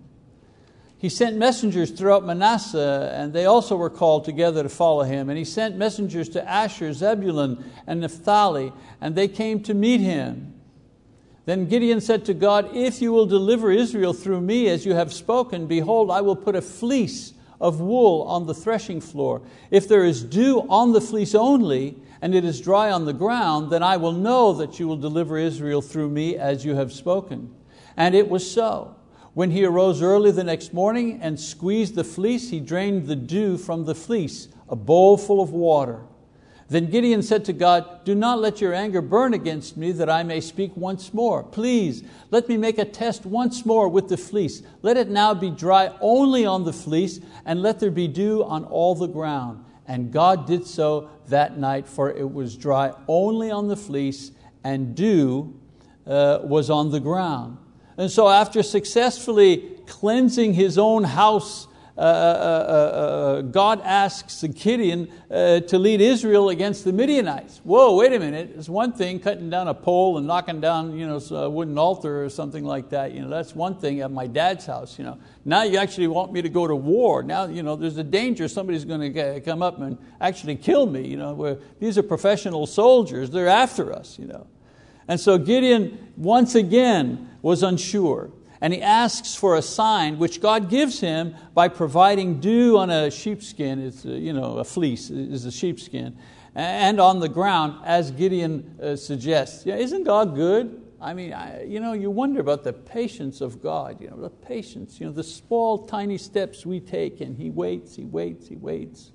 He 0.96 1.08
sent 1.08 1.36
messengers 1.36 1.90
throughout 1.90 2.24
Manasseh, 2.24 3.12
and 3.12 3.32
they 3.32 3.46
also 3.46 3.76
were 3.76 3.90
called 3.90 4.24
together 4.24 4.62
to 4.62 4.68
follow 4.68 5.02
him. 5.02 5.28
And 5.28 5.36
he 5.36 5.44
sent 5.44 5.76
messengers 5.76 6.28
to 6.30 6.48
Asher, 6.48 6.92
Zebulun, 6.92 7.64
and 7.86 8.00
Naphtali, 8.00 8.72
and 9.00 9.14
they 9.14 9.28
came 9.28 9.62
to 9.64 9.74
meet 9.74 10.00
him. 10.00 10.54
Then 11.46 11.66
Gideon 11.66 12.00
said 12.00 12.24
to 12.24 12.34
God, 12.34 12.70
If 12.74 13.00
you 13.00 13.12
will 13.12 13.24
deliver 13.24 13.70
Israel 13.70 14.12
through 14.12 14.40
me 14.40 14.68
as 14.68 14.84
you 14.84 14.94
have 14.94 15.12
spoken, 15.12 15.66
behold, 15.66 16.10
I 16.10 16.20
will 16.20 16.36
put 16.36 16.56
a 16.56 16.60
fleece 16.60 17.32
of 17.60 17.80
wool 17.80 18.22
on 18.22 18.46
the 18.46 18.54
threshing 18.54 19.00
floor. 19.00 19.42
If 19.70 19.88
there 19.88 20.04
is 20.04 20.24
dew 20.24 20.66
on 20.68 20.92
the 20.92 21.00
fleece 21.00 21.34
only, 21.36 21.96
and 22.20 22.34
it 22.34 22.44
is 22.44 22.60
dry 22.60 22.90
on 22.90 23.04
the 23.04 23.12
ground, 23.12 23.70
then 23.70 23.82
I 23.82 23.96
will 23.96 24.12
know 24.12 24.52
that 24.54 24.80
you 24.80 24.88
will 24.88 24.96
deliver 24.96 25.38
Israel 25.38 25.80
through 25.80 26.10
me 26.10 26.36
as 26.36 26.64
you 26.64 26.74
have 26.74 26.92
spoken. 26.92 27.54
And 27.96 28.14
it 28.14 28.28
was 28.28 28.50
so. 28.50 28.96
When 29.32 29.52
he 29.52 29.64
arose 29.64 30.02
early 30.02 30.32
the 30.32 30.42
next 30.42 30.74
morning 30.74 31.20
and 31.22 31.38
squeezed 31.38 31.94
the 31.94 32.04
fleece, 32.04 32.50
he 32.50 32.58
drained 32.58 33.06
the 33.06 33.14
dew 33.14 33.56
from 33.56 33.84
the 33.84 33.94
fleece, 33.94 34.48
a 34.68 34.74
bowl 34.74 35.16
full 35.16 35.40
of 35.40 35.50
water. 35.50 36.00
Then 36.68 36.90
Gideon 36.90 37.22
said 37.22 37.44
to 37.44 37.52
God, 37.52 38.04
Do 38.04 38.14
not 38.14 38.40
let 38.40 38.60
your 38.60 38.74
anger 38.74 39.00
burn 39.00 39.34
against 39.34 39.76
me 39.76 39.92
that 39.92 40.10
I 40.10 40.24
may 40.24 40.40
speak 40.40 40.76
once 40.76 41.14
more. 41.14 41.44
Please, 41.44 42.02
let 42.30 42.48
me 42.48 42.56
make 42.56 42.78
a 42.78 42.84
test 42.84 43.24
once 43.24 43.64
more 43.64 43.88
with 43.88 44.08
the 44.08 44.16
fleece. 44.16 44.62
Let 44.82 44.96
it 44.96 45.08
now 45.08 45.32
be 45.32 45.50
dry 45.50 45.92
only 46.00 46.44
on 46.44 46.64
the 46.64 46.72
fleece, 46.72 47.20
and 47.44 47.62
let 47.62 47.78
there 47.78 47.92
be 47.92 48.08
dew 48.08 48.42
on 48.42 48.64
all 48.64 48.96
the 48.96 49.06
ground. 49.06 49.64
And 49.86 50.12
God 50.12 50.46
did 50.46 50.66
so 50.66 51.08
that 51.28 51.56
night, 51.56 51.86
for 51.86 52.10
it 52.10 52.28
was 52.28 52.56
dry 52.56 52.92
only 53.06 53.50
on 53.52 53.68
the 53.68 53.76
fleece, 53.76 54.32
and 54.64 54.96
dew 54.96 55.60
uh, 56.04 56.40
was 56.42 56.68
on 56.68 56.90
the 56.90 56.98
ground. 56.98 57.58
And 57.96 58.10
so, 58.10 58.28
after 58.28 58.64
successfully 58.64 59.70
cleansing 59.86 60.54
his 60.54 60.76
own 60.78 61.04
house 61.04 61.68
uh 61.98 62.00
uh, 62.00 62.04
uh, 62.04 63.40
God 63.40 63.80
asks 63.82 64.42
Gideon 64.42 65.10
to 65.30 65.78
lead 65.78 66.02
Israel 66.02 66.50
against 66.50 66.84
the 66.84 66.92
Midianites. 66.92 67.62
Whoa, 67.64 67.96
wait 67.96 68.12
a 68.12 68.18
minute. 68.18 68.52
It's 68.54 68.68
one 68.68 68.92
thing 68.92 69.18
cutting 69.18 69.48
down 69.48 69.68
a 69.68 69.74
pole 69.74 70.18
and 70.18 70.26
knocking 70.26 70.60
down 70.60 70.96
you 70.98 71.06
know, 71.06 71.16
a 71.34 71.48
wooden 71.48 71.78
altar 71.78 72.22
or 72.22 72.28
something 72.28 72.64
like 72.64 72.90
that. 72.90 73.12
You 73.12 73.22
know, 73.22 73.28
that's 73.30 73.54
one 73.54 73.78
thing 73.78 74.00
at 74.00 74.10
my 74.10 74.26
dad's 74.26 74.66
house. 74.66 74.98
You 74.98 75.04
know. 75.04 75.18
Now 75.46 75.62
you 75.62 75.78
actually 75.78 76.08
want 76.08 76.32
me 76.32 76.42
to 76.42 76.50
go 76.50 76.66
to 76.66 76.76
war. 76.76 77.22
Now 77.22 77.46
you 77.46 77.62
know, 77.62 77.76
there's 77.76 77.96
a 77.96 78.04
danger 78.04 78.46
somebody's 78.46 78.84
going 78.84 79.12
to 79.14 79.40
come 79.40 79.62
up 79.62 79.80
and 79.80 79.96
actually 80.20 80.56
kill 80.56 80.86
me. 80.86 81.06
You 81.06 81.16
know, 81.16 81.58
these 81.80 81.96
are 81.96 82.02
professional 82.02 82.66
soldiers. 82.66 83.30
They're 83.30 83.48
after 83.48 83.92
us. 83.92 84.18
You 84.18 84.26
know. 84.26 84.46
And 85.08 85.18
so 85.18 85.38
Gideon 85.38 86.12
once 86.16 86.54
again 86.54 87.30
was 87.40 87.62
unsure. 87.62 88.30
And 88.60 88.72
he 88.72 88.80
asks 88.80 89.34
for 89.34 89.56
a 89.56 89.62
sign, 89.62 90.18
which 90.18 90.40
God 90.40 90.70
gives 90.70 91.00
him 91.00 91.34
by 91.54 91.68
providing 91.68 92.40
dew 92.40 92.78
on 92.78 92.90
a 92.90 93.10
sheepskin, 93.10 93.80
it's 93.80 94.04
a, 94.04 94.10
you 94.10 94.32
know, 94.32 94.58
a 94.58 94.64
fleece 94.64 95.10
is 95.10 95.44
a 95.44 95.52
sheepskin, 95.52 96.16
and 96.54 97.00
on 97.00 97.20
the 97.20 97.28
ground, 97.28 97.80
as 97.84 98.10
Gideon 98.10 98.78
uh, 98.82 98.96
suggests. 98.96 99.66
Yeah, 99.66 99.76
isn't 99.76 100.04
God 100.04 100.34
good? 100.34 100.82
I 101.00 101.12
mean, 101.12 101.34
I, 101.34 101.64
you, 101.64 101.80
know, 101.80 101.92
you 101.92 102.10
wonder 102.10 102.40
about 102.40 102.64
the 102.64 102.72
patience 102.72 103.42
of 103.42 103.62
God, 103.62 104.00
you 104.00 104.08
know, 104.08 104.16
the 104.16 104.30
patience, 104.30 104.98
you 104.98 105.06
know, 105.06 105.12
the 105.12 105.22
small, 105.22 105.86
tiny 105.86 106.16
steps 106.16 106.64
we 106.64 106.80
take, 106.80 107.20
and 107.20 107.36
He 107.36 107.50
waits, 107.50 107.96
He 107.96 108.04
waits, 108.04 108.48
He 108.48 108.56
waits. 108.56 109.12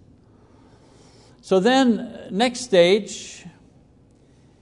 So 1.41 1.59
then, 1.59 2.27
next 2.29 2.61
stage, 2.61 3.45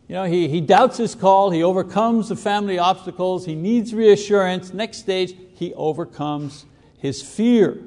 you 0.09 0.15
know, 0.15 0.23
he, 0.23 0.47
he 0.47 0.59
doubts 0.59 0.97
his 0.97 1.13
call, 1.13 1.51
he 1.51 1.61
overcomes 1.61 2.29
the 2.29 2.35
family 2.35 2.79
obstacles, 2.79 3.45
he 3.45 3.53
needs 3.53 3.93
reassurance. 3.93 4.73
Next 4.73 4.97
stage, 4.97 5.35
he 5.53 5.71
overcomes 5.75 6.65
his 6.97 7.21
fear. 7.21 7.77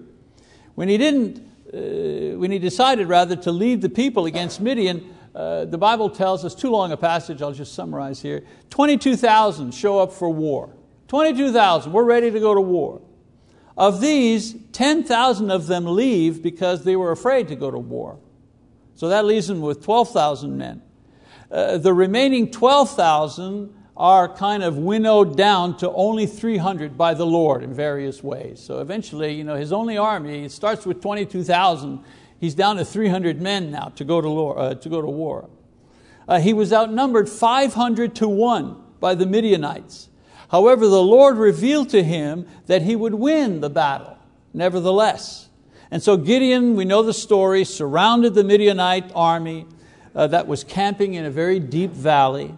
When 0.76 0.88
he 0.88 0.98
didn't, 0.98 1.38
uh, 1.74 2.38
when 2.38 2.52
he 2.52 2.60
decided 2.60 3.08
rather 3.08 3.34
to 3.34 3.50
lead 3.50 3.82
the 3.82 3.88
people 3.88 4.26
against 4.26 4.60
Midian, 4.60 5.12
uh, 5.34 5.64
the 5.64 5.76
Bible 5.78 6.08
tells 6.08 6.44
us, 6.44 6.54
too 6.54 6.70
long 6.70 6.92
a 6.92 6.96
passage, 6.96 7.42
I'll 7.42 7.50
just 7.50 7.74
summarize 7.74 8.22
here. 8.22 8.44
22,000 8.70 9.72
show 9.74 9.98
up 9.98 10.12
for 10.12 10.30
war. 10.30 10.72
22,000, 11.08 11.92
we're 11.92 12.04
ready 12.04 12.30
to 12.30 12.38
go 12.38 12.54
to 12.54 12.60
war. 12.60 13.02
Of 13.76 14.00
these, 14.00 14.54
10,000 14.70 15.50
of 15.50 15.66
them 15.66 15.86
leave 15.86 16.40
because 16.40 16.84
they 16.84 16.94
were 16.94 17.10
afraid 17.10 17.48
to 17.48 17.56
go 17.56 17.72
to 17.72 17.78
war. 17.78 18.20
So 18.94 19.08
that 19.08 19.24
leaves 19.24 19.48
them 19.48 19.60
with 19.60 19.82
12,000 19.82 20.56
men. 20.56 20.82
Uh, 21.52 21.76
the 21.76 21.92
remaining 21.92 22.50
12,000 22.50 23.74
are 23.94 24.26
kind 24.26 24.62
of 24.62 24.78
winnowed 24.78 25.36
down 25.36 25.76
to 25.76 25.90
only 25.92 26.24
300 26.24 26.96
by 26.96 27.12
the 27.12 27.26
Lord 27.26 27.62
in 27.62 27.74
various 27.74 28.24
ways. 28.24 28.58
So 28.58 28.78
eventually, 28.78 29.34
you 29.34 29.44
know, 29.44 29.56
his 29.56 29.70
only 29.70 29.98
army, 29.98 30.46
it 30.46 30.52
starts 30.52 30.86
with 30.86 31.02
22,000, 31.02 32.02
he's 32.40 32.54
down 32.54 32.76
to 32.76 32.86
300 32.86 33.42
men 33.42 33.70
now 33.70 33.92
to 33.96 34.04
go 34.04 34.22
to, 34.22 34.30
war. 34.30 34.58
Uh, 34.58 34.74
to, 34.76 34.88
go 34.88 35.02
to 35.02 35.08
war. 35.08 35.50
Uh, 36.26 36.40
he 36.40 36.54
was 36.54 36.72
outnumbered 36.72 37.28
500 37.28 38.14
to 38.16 38.28
1 38.28 38.82
by 38.98 39.14
the 39.14 39.26
Midianites. 39.26 40.08
However, 40.50 40.88
the 40.88 41.02
Lord 41.02 41.36
revealed 41.36 41.90
to 41.90 42.02
him 42.02 42.46
that 42.66 42.80
he 42.80 42.96
would 42.96 43.14
win 43.14 43.60
the 43.60 43.70
battle, 43.70 44.16
nevertheless. 44.54 45.50
And 45.90 46.02
so 46.02 46.16
Gideon, 46.16 46.76
we 46.76 46.86
know 46.86 47.02
the 47.02 47.12
story, 47.12 47.64
surrounded 47.64 48.32
the 48.32 48.44
Midianite 48.44 49.12
army 49.14 49.66
uh, 50.14 50.26
that 50.28 50.46
was 50.46 50.64
camping 50.64 51.14
in 51.14 51.24
a 51.24 51.30
very 51.30 51.58
deep 51.58 51.90
valley. 51.90 52.54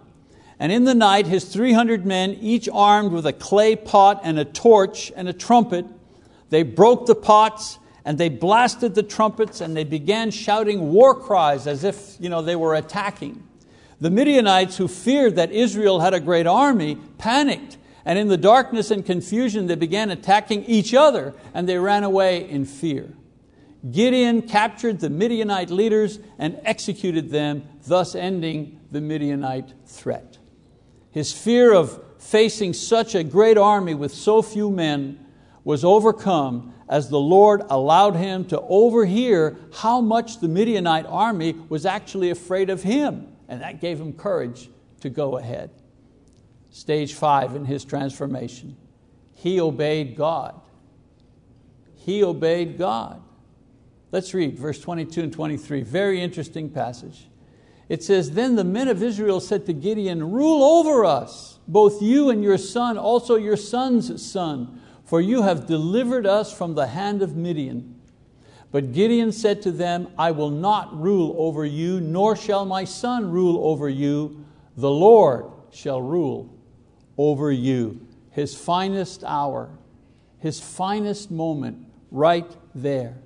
And 0.59 0.71
in 0.71 0.85
the 0.85 0.95
night, 0.95 1.27
his 1.27 1.45
300 1.45 2.07
men, 2.07 2.35
each 2.40 2.69
armed 2.73 3.12
with 3.12 3.27
a 3.27 3.33
clay 3.33 3.77
pot 3.77 4.21
and 4.23 4.38
a 4.38 4.45
torch 4.45 5.12
and 5.17 5.29
a 5.29 5.33
trumpet, 5.33 5.85
they 6.51 6.62
broke 6.62 7.07
the 7.07 7.14
pots 7.14 7.79
and 8.05 8.19
they 8.19 8.29
blasted 8.29 8.95
the 8.95 9.03
trumpets 9.03 9.61
and 9.61 9.77
they 9.77 9.85
began 9.85 10.31
shouting 10.31 10.93
war 10.93 11.14
cries 11.14 11.67
as 11.67 11.85
if 11.85 12.17
you 12.21 12.29
know, 12.29 12.43
they 12.43 12.57
were 12.57 12.75
attacking. 12.75 13.43
The 14.01 14.11
Midianites, 14.11 14.77
who 14.77 14.88
feared 14.88 15.37
that 15.37 15.51
Israel 15.51 16.01
had 16.01 16.14
a 16.14 16.21
great 16.21 16.47
army, 16.47 16.97
panicked, 17.19 17.79
and 18.05 18.19
in 18.19 18.29
the 18.29 18.37
darkness 18.37 18.90
and 18.90 19.05
confusion, 19.05 19.67
they 19.67 19.77
began 19.77 20.11
attacking 20.11 20.64
each 20.64 20.93
other 20.93 21.35
and 21.55 21.69
they 21.69 21.79
ran 21.79 22.05
away 22.05 22.49
in 22.49 22.67
fear. 22.67 23.14
Gideon 23.90 24.42
captured 24.42 25.01
the 25.01 25.11
Midianite 25.11 25.70
leaders 25.70 26.18
and 26.38 26.59
executed 26.64 27.31
them, 27.31 27.64
thus 27.87 28.14
ending 28.14 28.81
the 28.90 29.01
Midianite 29.01 29.75
threat. 29.87 30.38
His 31.11 31.33
fear 31.33 31.73
of 31.73 32.03
facing 32.18 32.73
such 32.73 33.14
a 33.14 33.23
great 33.23 33.59
army 33.59 33.94
with 33.94 34.12
so 34.12 34.40
few 34.40 34.70
men 34.70 35.25
was 35.64 35.85
overcome 35.85 36.75
as 36.88 37.09
the 37.09 37.20
Lord 37.20 37.62
allowed 37.70 38.16
him 38.16 38.44
to 38.47 38.61
overhear 38.61 39.57
how 39.75 40.01
much 40.01 40.40
the 40.40 40.49
Midianite 40.49 41.07
army 41.07 41.55
was 41.68 41.87
actually 41.87 42.31
afraid 42.31 42.70
of 42.70 42.83
him, 42.83 43.29
and 43.49 43.61
that 43.62 43.81
gave 43.81 44.01
him 44.01 44.12
courage 44.12 44.70
to 45.01 45.11
go 45.11 45.37
ahead. 45.38 45.70
Stage 46.70 47.14
five 47.14 47.55
in 47.55 47.64
his 47.64 47.85
transformation. 47.85 48.77
He 49.33 49.61
obeyed 49.61 50.16
God. 50.16 50.61
He 51.97 52.23
obeyed 52.23 52.77
God. 52.77 53.23
Let's 54.14 54.33
read 54.33 54.57
verse 54.57 54.79
22 54.79 55.22
and 55.22 55.33
23, 55.33 55.83
very 55.83 56.22
interesting 56.22 56.70
passage. 56.70 57.27
It 57.88 58.05
says, 58.05 58.31
Then 58.31 58.55
the 58.55 58.62
men 58.62 58.87
of 58.87 59.03
Israel 59.03 59.40
said 59.40 59.66
to 59.66 59.72
Gideon, 59.72 60.31
Rule 60.31 60.62
over 60.62 61.05
us, 61.05 61.59
both 61.66 62.00
you 62.00 62.31
and 62.31 62.40
your 62.40 62.57
son, 62.57 62.96
also 62.96 63.35
your 63.35 63.57
son's 63.57 64.24
son, 64.24 64.81
for 65.05 65.20
you 65.20 65.42
have 65.42 65.66
delivered 65.66 66.27
us 66.27 66.57
from 66.57 66.77
the 66.77 66.87
hand 66.87 67.22
of 67.22 67.35
Midian. 67.35 68.00
But 68.70 68.92
Gideon 68.92 69.33
said 69.33 69.62
to 69.62 69.72
them, 69.72 70.07
I 70.16 70.31
will 70.31 70.50
not 70.50 70.96
rule 70.96 71.35
over 71.37 71.64
you, 71.64 72.00
nor 72.00 72.37
shall 72.37 72.64
my 72.64 72.85
son 72.85 73.33
rule 73.33 73.66
over 73.68 73.88
you. 73.88 74.44
The 74.77 74.92
Lord 74.92 75.46
shall 75.72 76.00
rule 76.00 76.57
over 77.18 77.50
you. 77.50 78.07
His 78.31 78.55
finest 78.57 79.24
hour, 79.24 79.77
his 80.38 80.61
finest 80.61 81.33
moment, 81.33 81.85
right 82.12 82.57
there. 82.77 83.16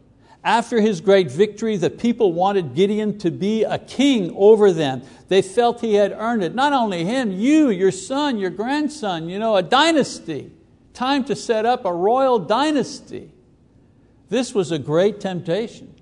After 0.44 0.80
his 0.80 1.00
great 1.00 1.30
victory, 1.30 1.76
the 1.76 1.90
people 1.90 2.32
wanted 2.32 2.74
Gideon 2.74 3.18
to 3.18 3.30
be 3.30 3.64
a 3.64 3.78
king 3.78 4.32
over 4.36 4.72
them. 4.72 5.02
They 5.28 5.42
felt 5.42 5.80
he 5.80 5.94
had 5.94 6.12
earned 6.12 6.44
it. 6.44 6.54
Not 6.54 6.72
only 6.72 7.04
him, 7.04 7.32
you, 7.32 7.70
your 7.70 7.90
son, 7.90 8.38
your 8.38 8.50
grandson, 8.50 9.28
you 9.28 9.38
know, 9.38 9.56
a 9.56 9.62
dynasty. 9.62 10.52
Time 10.94 11.24
to 11.24 11.34
set 11.34 11.66
up 11.66 11.84
a 11.84 11.92
royal 11.92 12.38
dynasty. 12.38 13.30
This 14.28 14.54
was 14.54 14.70
a 14.70 14.78
great 14.78 15.20
temptation. 15.20 15.94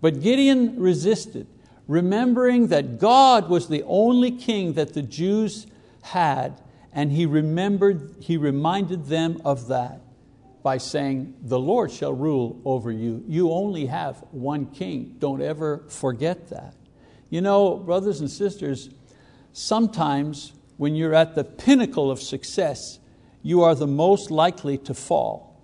But 0.00 0.20
Gideon 0.20 0.78
resisted, 0.80 1.46
remembering 1.88 2.68
that 2.68 2.98
God 2.98 3.48
was 3.48 3.68
the 3.68 3.82
only 3.84 4.30
king 4.30 4.74
that 4.74 4.94
the 4.94 5.02
Jews 5.02 5.66
had, 6.02 6.60
and 6.92 7.10
he 7.10 7.26
remembered, 7.26 8.14
he 8.20 8.36
reminded 8.36 9.06
them 9.06 9.40
of 9.44 9.66
that 9.68 10.00
by 10.62 10.78
saying, 10.78 11.34
The 11.42 11.58
Lord 11.58 11.90
shall 11.90 12.12
rule 12.12 12.60
over 12.64 12.90
you. 12.90 13.24
You 13.26 13.52
only 13.52 13.86
have 13.86 14.16
one 14.30 14.66
king. 14.66 15.16
Don't 15.18 15.42
ever 15.42 15.84
forget 15.88 16.48
that. 16.50 16.74
You 17.30 17.40
know, 17.40 17.76
brothers 17.76 18.20
and 18.20 18.30
sisters, 18.30 18.90
sometimes 19.52 20.52
when 20.76 20.94
you're 20.94 21.14
at 21.14 21.34
the 21.34 21.44
pinnacle 21.44 22.10
of 22.10 22.20
success, 22.20 22.98
you 23.42 23.62
are 23.62 23.74
the 23.74 23.86
most 23.86 24.30
likely 24.30 24.78
to 24.78 24.94
fall. 24.94 25.60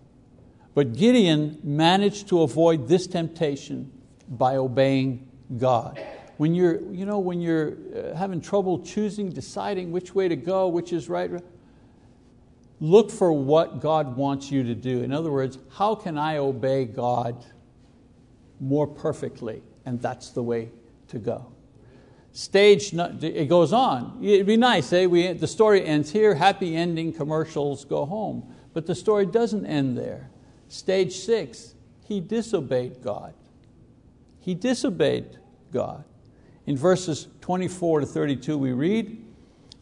But 0.74 0.94
Gideon 0.94 1.58
managed 1.62 2.28
to 2.28 2.42
avoid 2.42 2.88
this 2.88 3.06
temptation 3.06 3.92
by 4.28 4.56
obeying 4.56 5.28
God. 5.56 6.02
When 6.36 6.54
you're, 6.54 6.80
you 6.90 7.06
know, 7.06 7.20
when 7.20 7.40
you're 7.40 7.74
uh, 7.94 8.16
having 8.16 8.40
trouble 8.40 8.80
choosing, 8.80 9.30
deciding 9.30 9.92
which 9.92 10.14
way 10.14 10.26
to 10.26 10.34
go, 10.34 10.66
which 10.66 10.92
is 10.92 11.08
right, 11.08 11.30
Look 12.84 13.10
for 13.10 13.32
what 13.32 13.80
God 13.80 14.14
wants 14.14 14.50
you 14.50 14.62
to 14.64 14.74
do. 14.74 15.02
In 15.02 15.10
other 15.10 15.30
words, 15.32 15.58
how 15.72 15.94
can 15.94 16.18
I 16.18 16.36
obey 16.36 16.84
God 16.84 17.42
more 18.60 18.86
perfectly? 18.86 19.62
And 19.86 20.02
that's 20.02 20.28
the 20.32 20.42
way 20.42 20.70
to 21.08 21.18
go. 21.18 21.50
Stage, 22.32 22.92
it 22.92 23.48
goes 23.48 23.72
on. 23.72 24.18
It'd 24.22 24.46
be 24.46 24.58
nice, 24.58 24.92
eh? 24.92 25.06
we, 25.06 25.32
the 25.32 25.46
story 25.46 25.82
ends 25.82 26.10
here, 26.10 26.34
happy 26.34 26.76
ending, 26.76 27.14
commercials, 27.14 27.86
go 27.86 28.04
home. 28.04 28.54
But 28.74 28.84
the 28.84 28.94
story 28.94 29.24
doesn't 29.24 29.64
end 29.64 29.96
there. 29.96 30.28
Stage 30.68 31.14
six, 31.14 31.74
he 32.04 32.20
disobeyed 32.20 33.00
God. 33.00 33.32
He 34.40 34.54
disobeyed 34.54 35.38
God. 35.72 36.04
In 36.66 36.76
verses 36.76 37.28
24 37.40 38.00
to 38.00 38.06
32, 38.06 38.58
we 38.58 38.72
read, 38.72 39.23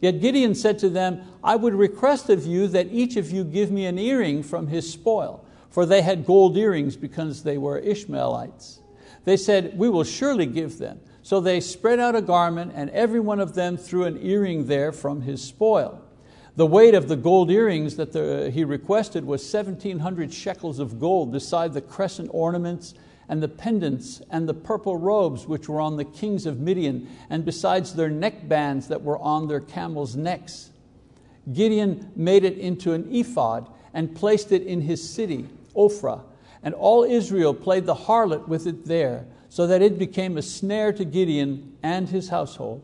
Yet 0.03 0.19
Gideon 0.19 0.53
said 0.53 0.79
to 0.79 0.89
them, 0.89 1.21
I 1.41 1.55
would 1.55 1.73
request 1.73 2.29
of 2.29 2.45
you 2.45 2.67
that 2.67 2.91
each 2.91 3.15
of 3.15 3.31
you 3.31 3.45
give 3.45 3.71
me 3.71 3.85
an 3.85 3.97
earring 3.97 4.43
from 4.43 4.67
his 4.67 4.91
spoil, 4.91 5.45
for 5.69 5.85
they 5.85 6.01
had 6.01 6.25
gold 6.25 6.57
earrings 6.57 6.97
because 6.97 7.43
they 7.43 7.57
were 7.57 7.77
Ishmaelites. 7.79 8.81
They 9.23 9.37
said, 9.37 9.77
We 9.77 9.87
will 9.87 10.03
surely 10.03 10.45
give 10.45 10.77
them. 10.77 10.99
So 11.21 11.39
they 11.39 11.61
spread 11.61 12.01
out 12.01 12.17
a 12.17 12.21
garment, 12.21 12.73
and 12.75 12.89
every 12.89 13.21
one 13.21 13.39
of 13.39 13.55
them 13.55 13.77
threw 13.77 14.03
an 14.03 14.19
earring 14.21 14.67
there 14.67 14.91
from 14.91 15.21
his 15.21 15.41
spoil. 15.41 16.01
The 16.57 16.65
weight 16.65 16.95
of 16.95 17.07
the 17.07 17.15
gold 17.15 17.49
earrings 17.49 17.95
that 17.95 18.11
the, 18.11 18.51
he 18.53 18.65
requested 18.65 19.23
was 19.23 19.41
1,700 19.41 20.33
shekels 20.33 20.79
of 20.79 20.99
gold, 20.99 21.31
beside 21.31 21.71
the 21.71 21.79
crescent 21.79 22.29
ornaments 22.33 22.93
and 23.29 23.41
the 23.41 23.47
pendants 23.47 24.21
and 24.29 24.47
the 24.47 24.53
purple 24.53 24.97
robes 24.97 25.47
which 25.47 25.69
were 25.69 25.81
on 25.81 25.97
the 25.97 26.05
kings 26.05 26.45
of 26.45 26.59
Midian, 26.59 27.07
and 27.29 27.45
besides 27.45 27.93
their 27.93 28.09
neck 28.09 28.47
bands 28.47 28.87
that 28.87 29.01
were 29.01 29.17
on 29.19 29.47
their 29.47 29.59
camels' 29.59 30.15
necks. 30.15 30.71
Gideon 31.51 32.11
made 32.15 32.43
it 32.43 32.57
into 32.57 32.93
an 32.93 33.07
ephod 33.13 33.67
and 33.93 34.15
placed 34.15 34.51
it 34.51 34.63
in 34.63 34.81
his 34.81 35.07
city, 35.07 35.47
Ophrah, 35.75 36.21
and 36.63 36.73
all 36.73 37.03
Israel 37.03 37.53
played 37.53 37.85
the 37.85 37.95
harlot 37.95 38.47
with 38.47 38.65
it 38.65 38.85
there, 38.85 39.25
so 39.49 39.67
that 39.67 39.81
it 39.81 39.99
became 39.99 40.37
a 40.37 40.41
snare 40.41 40.91
to 40.93 41.05
Gideon 41.05 41.77
and 41.83 42.09
his 42.09 42.29
household. 42.29 42.81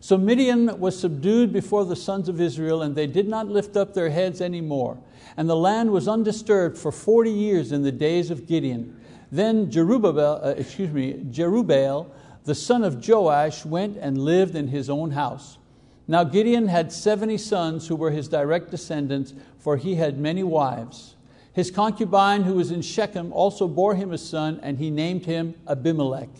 So 0.00 0.16
Midian 0.16 0.78
was 0.78 0.98
subdued 0.98 1.52
before 1.52 1.84
the 1.84 1.96
sons 1.96 2.28
of 2.28 2.40
Israel, 2.40 2.82
and 2.82 2.94
they 2.94 3.06
did 3.06 3.28
not 3.28 3.48
lift 3.48 3.76
up 3.76 3.94
their 3.94 4.10
heads 4.10 4.40
any 4.40 4.60
more. 4.60 4.96
And 5.36 5.48
the 5.50 5.56
land 5.56 5.90
was 5.90 6.06
undisturbed 6.06 6.78
for 6.78 6.92
40 6.92 7.30
years 7.30 7.72
in 7.72 7.82
the 7.82 7.92
days 7.92 8.30
of 8.30 8.46
Gideon. 8.46 8.97
Then 9.30 9.70
Jerubbaal, 9.70 10.44
uh, 10.44 10.48
excuse 10.56 10.90
me, 10.90 11.14
Jerubbaal, 11.30 12.10
the 12.44 12.54
son 12.54 12.82
of 12.82 13.06
Joash, 13.06 13.64
went 13.64 13.96
and 13.98 14.18
lived 14.18 14.54
in 14.54 14.68
his 14.68 14.88
own 14.88 15.10
house. 15.10 15.58
Now 16.06 16.24
Gideon 16.24 16.68
had 16.68 16.90
70 16.90 17.36
sons 17.36 17.88
who 17.88 17.96
were 17.96 18.10
his 18.10 18.28
direct 18.28 18.70
descendants, 18.70 19.34
for 19.58 19.76
he 19.76 19.96
had 19.96 20.18
many 20.18 20.42
wives. 20.42 21.16
His 21.52 21.70
concubine, 21.70 22.44
who 22.44 22.54
was 22.54 22.70
in 22.70 22.80
Shechem, 22.80 23.32
also 23.32 23.68
bore 23.68 23.94
him 23.94 24.12
a 24.12 24.18
son, 24.18 24.60
and 24.62 24.78
he 24.78 24.90
named 24.90 25.26
him 25.26 25.54
Abimelech. 25.66 26.30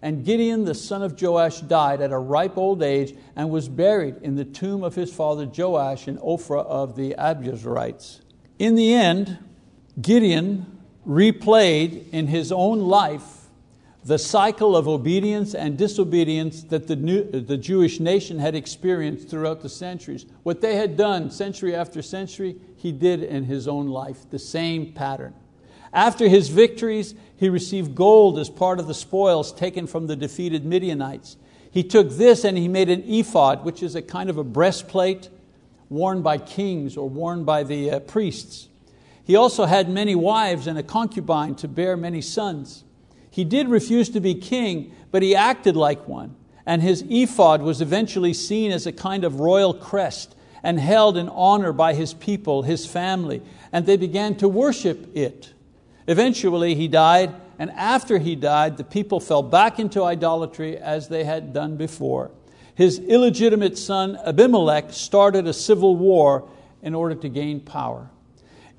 And 0.00 0.24
Gideon, 0.24 0.64
the 0.64 0.74
son 0.74 1.02
of 1.02 1.20
Joash, 1.20 1.60
died 1.60 2.00
at 2.00 2.10
a 2.10 2.18
ripe 2.18 2.58
old 2.58 2.82
age 2.82 3.14
and 3.36 3.50
was 3.50 3.68
buried 3.68 4.16
in 4.22 4.34
the 4.34 4.44
tomb 4.44 4.82
of 4.82 4.96
his 4.96 5.12
father 5.12 5.46
Joash 5.46 6.08
in 6.08 6.18
Ophrah 6.18 6.66
of 6.66 6.96
the 6.96 7.14
Abiezrites. 7.16 8.20
In 8.58 8.74
the 8.74 8.92
end, 8.92 9.38
Gideon 10.00 10.81
replayed 11.06 12.10
in 12.10 12.26
his 12.28 12.52
own 12.52 12.80
life 12.80 13.42
the 14.04 14.18
cycle 14.18 14.76
of 14.76 14.88
obedience 14.88 15.54
and 15.54 15.78
disobedience 15.78 16.64
that 16.64 16.88
the, 16.88 16.96
new, 16.96 17.22
the 17.22 17.56
Jewish 17.56 18.00
nation 18.00 18.38
had 18.38 18.54
experienced 18.54 19.28
throughout 19.28 19.60
the 19.60 19.68
centuries. 19.68 20.26
What 20.42 20.60
they 20.60 20.74
had 20.74 20.96
done 20.96 21.30
century 21.30 21.74
after 21.74 22.02
century, 22.02 22.56
he 22.76 22.90
did 22.90 23.22
in 23.22 23.44
his 23.44 23.68
own 23.68 23.86
life, 23.86 24.28
the 24.30 24.40
same 24.40 24.92
pattern. 24.92 25.34
After 25.92 26.26
his 26.26 26.48
victories, 26.48 27.14
he 27.36 27.48
received 27.48 27.94
gold 27.94 28.38
as 28.38 28.50
part 28.50 28.80
of 28.80 28.88
the 28.88 28.94
spoils 28.94 29.52
taken 29.52 29.86
from 29.86 30.08
the 30.08 30.16
defeated 30.16 30.64
Midianites. 30.64 31.36
He 31.70 31.84
took 31.84 32.10
this 32.10 32.44
and 32.44 32.58
he 32.58 32.66
made 32.66 32.88
an 32.88 33.04
ephod, 33.06 33.64
which 33.64 33.82
is 33.82 33.94
a 33.94 34.02
kind 34.02 34.28
of 34.30 34.36
a 34.36 34.44
breastplate 34.44 35.28
worn 35.88 36.22
by 36.22 36.38
kings 36.38 36.96
or 36.96 37.08
worn 37.08 37.44
by 37.44 37.62
the 37.62 37.92
uh, 37.92 38.00
priests. 38.00 38.68
He 39.24 39.36
also 39.36 39.66
had 39.66 39.88
many 39.88 40.14
wives 40.14 40.66
and 40.66 40.78
a 40.78 40.82
concubine 40.82 41.54
to 41.56 41.68
bear 41.68 41.96
many 41.96 42.20
sons. 42.20 42.84
He 43.30 43.44
did 43.44 43.68
refuse 43.68 44.08
to 44.10 44.20
be 44.20 44.34
king, 44.34 44.92
but 45.10 45.22
he 45.22 45.34
acted 45.34 45.76
like 45.76 46.06
one. 46.08 46.36
And 46.66 46.82
his 46.82 47.04
ephod 47.08 47.62
was 47.62 47.80
eventually 47.80 48.34
seen 48.34 48.70
as 48.72 48.86
a 48.86 48.92
kind 48.92 49.24
of 49.24 49.40
royal 49.40 49.74
crest 49.74 50.36
and 50.62 50.78
held 50.78 51.16
in 51.16 51.28
honor 51.28 51.72
by 51.72 51.94
his 51.94 52.14
people, 52.14 52.62
his 52.62 52.86
family, 52.86 53.42
and 53.72 53.84
they 53.84 53.96
began 53.96 54.36
to 54.36 54.48
worship 54.48 55.16
it. 55.16 55.52
Eventually, 56.06 56.74
he 56.74 56.88
died, 56.88 57.34
and 57.58 57.70
after 57.72 58.18
he 58.18 58.36
died, 58.36 58.76
the 58.76 58.84
people 58.84 59.18
fell 59.18 59.42
back 59.42 59.78
into 59.78 60.04
idolatry 60.04 60.78
as 60.78 61.08
they 61.08 61.24
had 61.24 61.52
done 61.52 61.76
before. 61.76 62.30
His 62.74 62.98
illegitimate 62.98 63.76
son 63.76 64.18
Abimelech 64.24 64.92
started 64.92 65.46
a 65.46 65.52
civil 65.52 65.96
war 65.96 66.48
in 66.80 66.94
order 66.94 67.14
to 67.14 67.28
gain 67.28 67.60
power. 67.60 68.10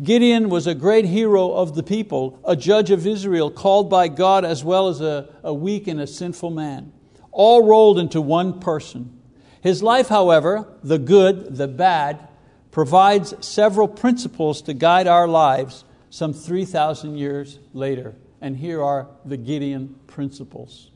Gideon 0.02 0.50
was 0.50 0.66
a 0.66 0.74
great 0.74 1.06
hero 1.06 1.52
of 1.52 1.76
the 1.76 1.84
people, 1.84 2.40
a 2.46 2.56
judge 2.56 2.90
of 2.90 3.06
Israel, 3.06 3.52
called 3.52 3.90
by 3.90 4.08
God 4.08 4.44
as 4.44 4.64
well 4.64 4.88
as 4.88 5.02
a, 5.02 5.30
a 5.44 5.54
weak 5.54 5.88
and 5.88 6.02
a 6.02 6.08
sinful 6.08 6.50
man, 6.50 6.92
all 7.32 7.66
rolled 7.66 8.00
into 8.00 8.20
one 8.20 8.60
person. 8.60 9.20
His 9.62 9.84
life, 9.84 10.10
however, 10.10 10.68
the 10.84 10.98
good, 10.98 11.56
the 11.56 11.68
bad, 11.68 12.28
provides 12.72 13.34
several 13.46 13.88
principles 13.88 14.62
to 14.64 14.74
guide 14.74 15.08
our 15.08 15.28
lives 15.28 15.86
some 16.10 16.34
3,000 16.34 17.18
years 17.18 17.60
later. 17.72 18.16
And 18.42 18.58
here 18.58 18.84
are 18.84 19.08
the 19.24 19.38
Gideon 19.38 19.96
principles. 20.08 20.92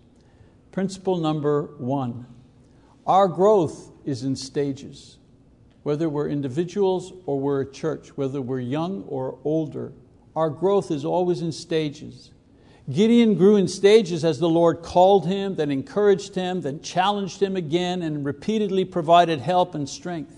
Principle 0.72 1.18
number 1.18 1.64
one 1.78 2.26
our 3.06 3.30
growth 3.30 3.90
is 4.04 4.24
in 4.24 4.36
stages 4.36 5.17
whether 5.88 6.10
we're 6.10 6.28
individuals 6.28 7.14
or 7.26 7.40
we're 7.40 7.62
a 7.62 7.72
church, 7.72 8.10
whether 8.18 8.42
we're 8.42 8.60
young 8.60 9.04
or 9.04 9.40
older, 9.46 9.94
our 10.36 10.50
growth 10.50 10.92
is 10.92 11.06
always 11.06 11.42
in 11.42 11.50
stages. 11.50 12.32
Gideon 12.92 13.36
grew 13.36 13.56
in 13.56 13.70
stages 13.70 14.26
as 14.26 14.38
the 14.38 14.50
Lord 14.50 14.82
called 14.82 15.28
him, 15.28 15.56
then 15.56 15.72
encouraged 15.72 16.36
him, 16.36 16.60
then 16.60 16.82
challenged 16.82 17.42
him 17.42 17.56
again, 17.56 18.02
and 18.02 18.26
repeatedly 18.26 18.84
provided 18.84 19.40
help 19.40 19.76
and 19.76 19.88
strength. 19.88 20.36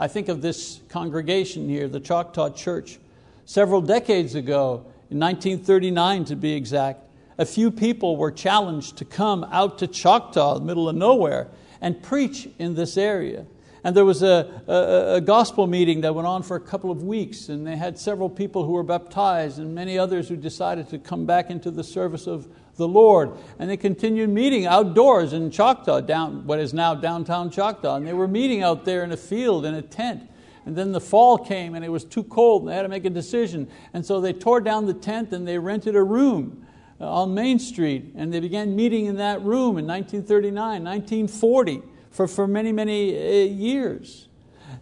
I 0.00 0.08
think 0.08 0.30
of 0.30 0.40
this 0.40 0.80
congregation 0.88 1.68
here, 1.68 1.86
the 1.86 2.00
Choctaw 2.00 2.48
Church. 2.48 2.98
Several 3.44 3.82
decades 3.82 4.34
ago, 4.34 4.86
in 5.10 5.20
1939 5.20 6.24
to 6.24 6.34
be 6.34 6.54
exact, 6.54 7.02
a 7.36 7.44
few 7.44 7.70
people 7.70 8.16
were 8.16 8.32
challenged 8.32 8.96
to 8.96 9.04
come 9.04 9.44
out 9.52 9.76
to 9.80 9.86
Choctaw, 9.86 10.60
the 10.60 10.64
middle 10.64 10.88
of 10.88 10.96
nowhere, 10.96 11.48
and 11.82 12.02
preach 12.02 12.48
in 12.58 12.74
this 12.74 12.96
area. 12.96 13.44
And 13.84 13.96
there 13.96 14.04
was 14.04 14.22
a, 14.22 14.62
a, 14.68 15.16
a, 15.16 15.20
gospel 15.20 15.66
meeting 15.66 16.02
that 16.02 16.14
went 16.14 16.28
on 16.28 16.44
for 16.44 16.56
a 16.56 16.60
couple 16.60 16.92
of 16.92 17.02
weeks, 17.02 17.48
and 17.48 17.66
they 17.66 17.76
had 17.76 17.98
several 17.98 18.30
people 18.30 18.64
who 18.64 18.72
were 18.72 18.84
baptized, 18.84 19.58
and 19.58 19.74
many 19.74 19.98
others 19.98 20.28
who 20.28 20.36
decided 20.36 20.88
to 20.90 20.98
come 20.98 21.26
back 21.26 21.50
into 21.50 21.68
the 21.70 21.82
service 21.82 22.28
of 22.28 22.46
the 22.76 22.86
Lord. 22.86 23.32
And 23.58 23.68
they 23.68 23.76
continued 23.76 24.30
meeting 24.30 24.66
outdoors 24.66 25.32
in 25.32 25.50
Choctaw, 25.50 26.00
down, 26.00 26.46
what 26.46 26.60
is 26.60 26.72
now 26.72 26.94
downtown 26.94 27.50
Choctaw. 27.50 27.96
And 27.96 28.06
they 28.06 28.12
were 28.12 28.28
meeting 28.28 28.62
out 28.62 28.84
there 28.84 29.02
in 29.02 29.10
a 29.10 29.16
field, 29.16 29.66
in 29.66 29.74
a 29.74 29.82
tent. 29.82 30.28
And 30.64 30.76
then 30.76 30.92
the 30.92 31.00
fall 31.00 31.36
came, 31.36 31.74
and 31.74 31.84
it 31.84 31.88
was 31.88 32.04
too 32.04 32.22
cold, 32.22 32.62
and 32.62 32.70
they 32.70 32.76
had 32.76 32.82
to 32.82 32.88
make 32.88 33.04
a 33.04 33.10
decision. 33.10 33.68
And 33.94 34.06
so 34.06 34.20
they 34.20 34.32
tore 34.32 34.60
down 34.60 34.86
the 34.86 34.94
tent 34.94 35.32
and 35.32 35.46
they 35.46 35.58
rented 35.58 35.96
a 35.96 36.04
room 36.04 36.64
uh, 37.00 37.22
on 37.22 37.34
Main 37.34 37.58
Street, 37.58 38.12
and 38.14 38.32
they 38.32 38.38
began 38.38 38.76
meeting 38.76 39.06
in 39.06 39.16
that 39.16 39.42
room 39.42 39.76
in 39.76 39.88
1939, 39.88 40.84
1940 40.84 41.82
for, 42.12 42.28
for 42.28 42.46
many, 42.46 42.70
many 42.70 43.16
uh, 43.16 43.46
years. 43.46 44.28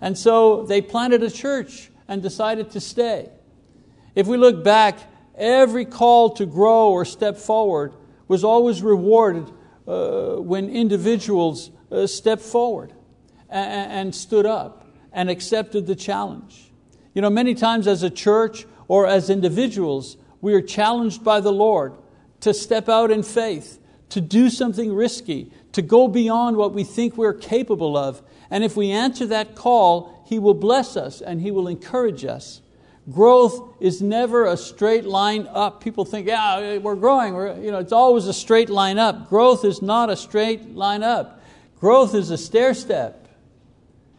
And 0.00 0.16
so 0.16 0.64
they 0.64 0.82
planted 0.82 1.22
a 1.22 1.30
church 1.30 1.90
and 2.06 2.22
decided 2.22 2.70
to 2.72 2.80
stay. 2.80 3.30
If 4.14 4.26
we 4.26 4.36
look 4.36 4.62
back, 4.62 4.98
every 5.36 5.84
call 5.84 6.30
to 6.30 6.44
grow 6.44 6.90
or 6.90 7.04
step 7.04 7.36
forward 7.36 7.94
was 8.28 8.44
always 8.44 8.82
rewarded 8.82 9.50
uh, 9.86 10.36
when 10.36 10.68
individuals 10.68 11.70
uh, 11.90 12.06
stepped 12.06 12.42
forward 12.42 12.92
and, 13.48 13.92
and 13.92 14.14
stood 14.14 14.46
up 14.46 14.86
and 15.12 15.28
accepted 15.28 15.86
the 15.86 15.96
challenge. 15.96 16.70
You 17.14 17.22
know, 17.22 17.30
many 17.30 17.54
times 17.54 17.86
as 17.88 18.02
a 18.02 18.10
church 18.10 18.66
or 18.86 19.06
as 19.06 19.30
individuals, 19.30 20.16
we 20.40 20.54
are 20.54 20.62
challenged 20.62 21.24
by 21.24 21.40
the 21.40 21.52
Lord 21.52 21.94
to 22.40 22.54
step 22.54 22.88
out 22.88 23.10
in 23.10 23.22
faith, 23.22 23.79
to 24.10 24.20
do 24.20 24.50
something 24.50 24.92
risky, 24.92 25.50
to 25.72 25.82
go 25.82 26.08
beyond 26.08 26.56
what 26.56 26.72
we 26.72 26.84
think 26.84 27.16
we're 27.16 27.34
capable 27.34 27.96
of. 27.96 28.22
And 28.50 28.64
if 28.64 28.76
we 28.76 28.90
answer 28.90 29.26
that 29.26 29.54
call, 29.54 30.24
He 30.26 30.38
will 30.38 30.54
bless 30.54 30.96
us 30.96 31.20
and 31.20 31.40
He 31.40 31.50
will 31.50 31.68
encourage 31.68 32.24
us. 32.24 32.60
Growth 33.10 33.76
is 33.80 34.02
never 34.02 34.44
a 34.44 34.56
straight 34.56 35.04
line 35.04 35.48
up. 35.52 35.82
People 35.82 36.04
think, 36.04 36.28
yeah, 36.28 36.78
we're 36.78 36.96
growing. 36.96 37.34
We're, 37.34 37.58
you 37.60 37.70
know, 37.72 37.78
it's 37.78 37.92
always 37.92 38.26
a 38.26 38.34
straight 38.34 38.68
line 38.68 38.98
up. 38.98 39.28
Growth 39.28 39.64
is 39.64 39.80
not 39.80 40.10
a 40.10 40.16
straight 40.16 40.76
line 40.76 41.02
up. 41.02 41.42
Growth 41.80 42.14
is 42.14 42.30
a 42.30 42.38
stair 42.38 42.74
step. 42.74 43.28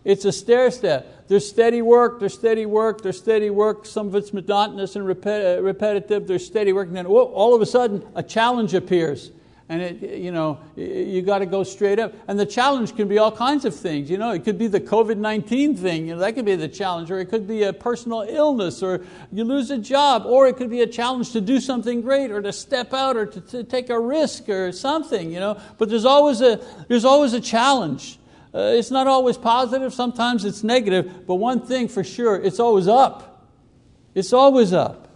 It's 0.04 0.26
a 0.26 0.32
stair 0.32 0.72
step. 0.72 1.28
There's 1.28 1.48
steady 1.48 1.82
work, 1.82 2.20
there's 2.20 2.34
steady 2.34 2.66
work, 2.66 3.02
there's 3.02 3.18
steady 3.18 3.50
work. 3.50 3.86
Some 3.86 4.08
of 4.08 4.16
it's 4.16 4.34
monotonous 4.34 4.96
and 4.96 5.06
repetitive. 5.06 6.28
There's 6.28 6.46
steady 6.46 6.74
work. 6.74 6.88
And 6.88 6.98
then 6.98 7.08
whoa, 7.08 7.26
all 7.26 7.56
of 7.56 7.62
a 7.62 7.66
sudden, 7.66 8.06
a 8.16 8.24
challenge 8.24 8.74
appears 8.74 9.32
and 9.72 9.82
it, 9.82 10.20
you 10.20 10.34
know, 10.34 10.60
you 10.76 11.22
got 11.22 11.40
to 11.40 11.46
go 11.46 11.64
straight 11.64 11.98
up. 11.98 12.14
And 12.28 12.38
the 12.38 12.46
challenge 12.46 12.94
can 12.94 13.08
be 13.08 13.18
all 13.18 13.32
kinds 13.32 13.64
of 13.64 13.74
things. 13.74 14.10
You 14.10 14.18
know, 14.18 14.32
it 14.32 14.44
could 14.44 14.58
be 14.58 14.68
the 14.68 14.82
COVID-19 14.82 15.80
thing, 15.80 16.08
you 16.08 16.14
know, 16.14 16.20
that 16.20 16.36
could 16.36 16.44
be 16.44 16.58
the 16.58 16.68
challenge, 16.68 17.10
or 17.10 17.20
it 17.20 17.30
could 17.30 17.48
be 17.48 17.64
a 17.64 17.72
personal 17.72 18.24
illness, 18.28 18.84
or 18.84 19.06
you 19.32 19.46
lose 19.46 19.72
a 19.72 19.78
job, 19.78 20.26
or 20.26 20.46
it 20.46 20.58
could 20.58 20.70
be 20.70 20.82
a 20.82 20.88
challenge 20.88 21.32
to 21.32 21.40
do 21.40 21.62
something 21.62 22.02
great, 22.02 22.32
or 22.32 22.42
to 22.42 22.52
step 22.52 22.94
out, 22.94 23.16
or 23.16 23.26
to, 23.26 23.40
to 23.40 23.64
take 23.64 23.90
a 23.90 23.98
risk, 23.98 24.50
or 24.50 24.74
something. 24.74 25.32
You 25.32 25.40
know, 25.40 25.62
but 25.78 25.88
there's 25.88 26.04
always 26.04 26.42
a 26.42 26.60
there's 26.90 27.06
always 27.06 27.32
a 27.32 27.40
challenge. 27.40 28.20
Uh, 28.54 28.74
it's 28.76 28.92
not 28.92 29.08
always 29.08 29.38
positive. 29.38 29.94
Sometimes 29.94 30.44
it's 30.44 30.66
negative. 30.66 31.26
But 31.26 31.36
one 31.36 31.66
thing 31.66 31.88
for 31.88 32.04
sure, 32.04 32.36
it's 32.36 32.60
always 32.60 32.90
up. 32.90 33.48
It's 34.16 34.34
always 34.34 34.74
up. 34.74 35.08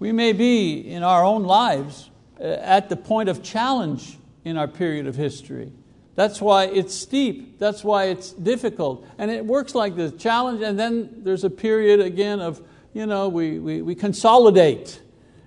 We 0.00 0.10
may 0.10 0.32
be 0.32 0.80
in 0.80 1.04
our 1.04 1.24
own 1.24 1.44
lives 1.44 2.08
Uh, 2.42 2.58
at 2.60 2.88
the 2.88 2.96
point 2.96 3.28
of 3.28 3.40
challenge 3.40 4.18
in 4.44 4.56
our 4.56 4.66
period 4.66 5.06
of 5.06 5.14
history. 5.14 5.70
That's 6.16 6.40
why 6.40 6.64
it's 6.64 6.92
steep, 6.92 7.60
that's 7.60 7.84
why 7.84 8.06
it's 8.06 8.32
difficult. 8.32 9.06
And 9.16 9.30
it 9.30 9.46
works 9.46 9.76
like 9.76 9.94
this 9.94 10.12
challenge, 10.20 10.60
and 10.60 10.76
then 10.76 11.22
there's 11.22 11.44
a 11.44 11.50
period 11.50 12.00
again 12.00 12.40
of, 12.40 12.60
you 12.94 13.06
know, 13.06 13.28
we, 13.28 13.60
we, 13.60 13.80
we 13.80 13.94
consolidate 13.94 15.00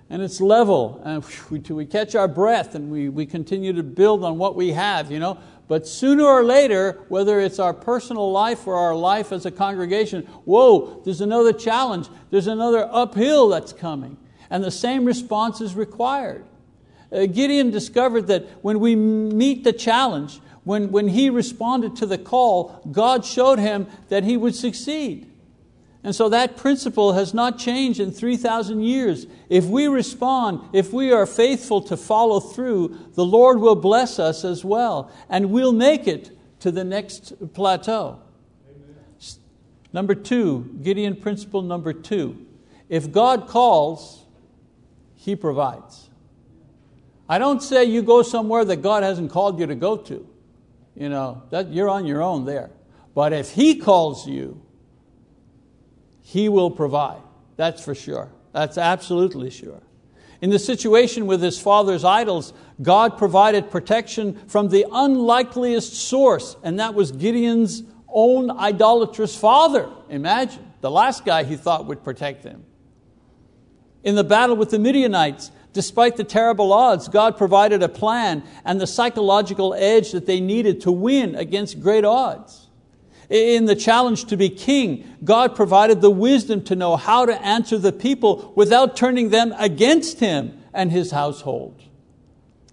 and 0.08 0.22
it's 0.22 0.40
level, 0.40 1.02
and 1.04 1.22
we, 1.50 1.58
we 1.58 1.84
catch 1.84 2.14
our 2.14 2.28
breath 2.28 2.74
and 2.74 2.90
we, 2.90 3.10
we 3.10 3.26
continue 3.26 3.74
to 3.74 3.82
build 3.82 4.24
on 4.24 4.38
what 4.38 4.56
we 4.56 4.70
have. 4.72 5.12
You 5.12 5.18
know? 5.18 5.38
But 5.68 5.86
sooner 5.86 6.24
or 6.24 6.44
later, 6.44 7.04
whether 7.08 7.40
it's 7.40 7.58
our 7.58 7.74
personal 7.74 8.32
life 8.32 8.66
or 8.66 8.74
our 8.76 8.94
life 8.94 9.32
as 9.32 9.44
a 9.44 9.50
congregation, 9.50 10.22
whoa, 10.46 11.02
there's 11.04 11.20
another 11.20 11.52
challenge, 11.52 12.08
there's 12.30 12.46
another 12.46 12.88
uphill 12.90 13.48
that's 13.48 13.74
coming. 13.74 14.16
And 14.48 14.64
the 14.64 14.70
same 14.70 15.04
response 15.04 15.60
is 15.60 15.74
required. 15.74 16.46
Uh, 17.12 17.26
Gideon 17.26 17.70
discovered 17.70 18.26
that 18.28 18.44
when 18.62 18.80
we 18.80 18.96
meet 18.96 19.64
the 19.64 19.72
challenge, 19.72 20.40
when, 20.64 20.90
when 20.90 21.08
he 21.08 21.30
responded 21.30 21.96
to 21.96 22.06
the 22.06 22.18
call, 22.18 22.80
God 22.90 23.24
showed 23.24 23.58
him 23.58 23.86
that 24.08 24.24
he 24.24 24.36
would 24.36 24.54
succeed. 24.54 25.30
And 26.02 26.14
so 26.14 26.28
that 26.28 26.56
principle 26.56 27.14
has 27.14 27.34
not 27.34 27.58
changed 27.58 27.98
in 27.98 28.12
3,000 28.12 28.80
years. 28.80 29.26
If 29.48 29.64
we 29.64 29.88
respond, 29.88 30.60
if 30.72 30.92
we 30.92 31.12
are 31.12 31.26
faithful 31.26 31.80
to 31.82 31.96
follow 31.96 32.38
through, 32.38 32.96
the 33.14 33.24
Lord 33.24 33.58
will 33.58 33.74
bless 33.74 34.18
us 34.18 34.44
as 34.44 34.64
well, 34.64 35.10
and 35.28 35.50
we'll 35.50 35.72
make 35.72 36.06
it 36.06 36.30
to 36.60 36.70
the 36.70 36.84
next 36.84 37.32
plateau. 37.54 38.20
Amen. 38.68 38.96
Number 39.92 40.14
two, 40.14 40.78
Gideon 40.82 41.16
principle 41.16 41.62
number 41.62 41.92
two. 41.92 42.46
If 42.88 43.10
God 43.10 43.48
calls, 43.48 44.24
He 45.16 45.34
provides. 45.34 46.05
I 47.28 47.38
don't 47.38 47.62
say 47.62 47.84
you 47.84 48.02
go 48.02 48.22
somewhere 48.22 48.64
that 48.64 48.76
God 48.76 49.02
hasn't 49.02 49.30
called 49.30 49.58
you 49.58 49.66
to 49.66 49.74
go 49.74 49.96
to. 49.96 50.28
You 50.94 51.08
know, 51.08 51.42
that 51.50 51.72
you're 51.72 51.88
on 51.88 52.06
your 52.06 52.22
own 52.22 52.44
there. 52.44 52.70
But 53.14 53.32
if 53.32 53.50
He 53.50 53.76
calls 53.76 54.26
you, 54.26 54.62
he 56.26 56.48
will 56.48 56.72
provide. 56.72 57.22
That's 57.54 57.84
for 57.84 57.94
sure. 57.94 58.32
That's 58.50 58.76
absolutely 58.76 59.48
sure. 59.48 59.80
In 60.40 60.50
the 60.50 60.58
situation 60.58 61.28
with 61.28 61.40
his 61.40 61.56
father's 61.56 62.02
idols, 62.02 62.52
God 62.82 63.16
provided 63.16 63.70
protection 63.70 64.34
from 64.48 64.68
the 64.68 64.86
unlikeliest 64.90 65.94
source, 65.94 66.56
and 66.64 66.80
that 66.80 66.94
was 66.94 67.12
Gideon's 67.12 67.84
own 68.08 68.50
idolatrous 68.50 69.36
father. 69.36 69.88
Imagine, 70.08 70.72
the 70.80 70.90
last 70.90 71.24
guy 71.24 71.44
he 71.44 71.54
thought 71.54 71.86
would 71.86 72.02
protect 72.02 72.42
him. 72.42 72.64
In 74.02 74.16
the 74.16 74.24
battle 74.24 74.56
with 74.56 74.70
the 74.70 74.80
Midianites, 74.80 75.52
despite 75.76 76.16
the 76.16 76.24
terrible 76.24 76.72
odds, 76.72 77.06
God 77.06 77.36
provided 77.36 77.82
a 77.82 77.88
plan 77.88 78.42
and 78.64 78.80
the 78.80 78.86
psychological 78.86 79.74
edge 79.74 80.12
that 80.12 80.24
they 80.24 80.40
needed 80.40 80.80
to 80.80 80.90
win 80.90 81.34
against 81.34 81.82
great 81.82 82.02
odds. 82.02 82.68
In 83.28 83.66
the 83.66 83.76
challenge 83.76 84.24
to 84.28 84.38
be 84.38 84.48
king, 84.48 85.04
God 85.22 85.54
provided 85.54 86.00
the 86.00 86.10
wisdom 86.10 86.64
to 86.64 86.76
know 86.76 86.96
how 86.96 87.26
to 87.26 87.38
answer 87.42 87.76
the 87.76 87.92
people 87.92 88.54
without 88.56 88.96
turning 88.96 89.28
them 89.28 89.54
against 89.58 90.18
him 90.18 90.58
and 90.72 90.90
his 90.90 91.10
household. 91.10 91.82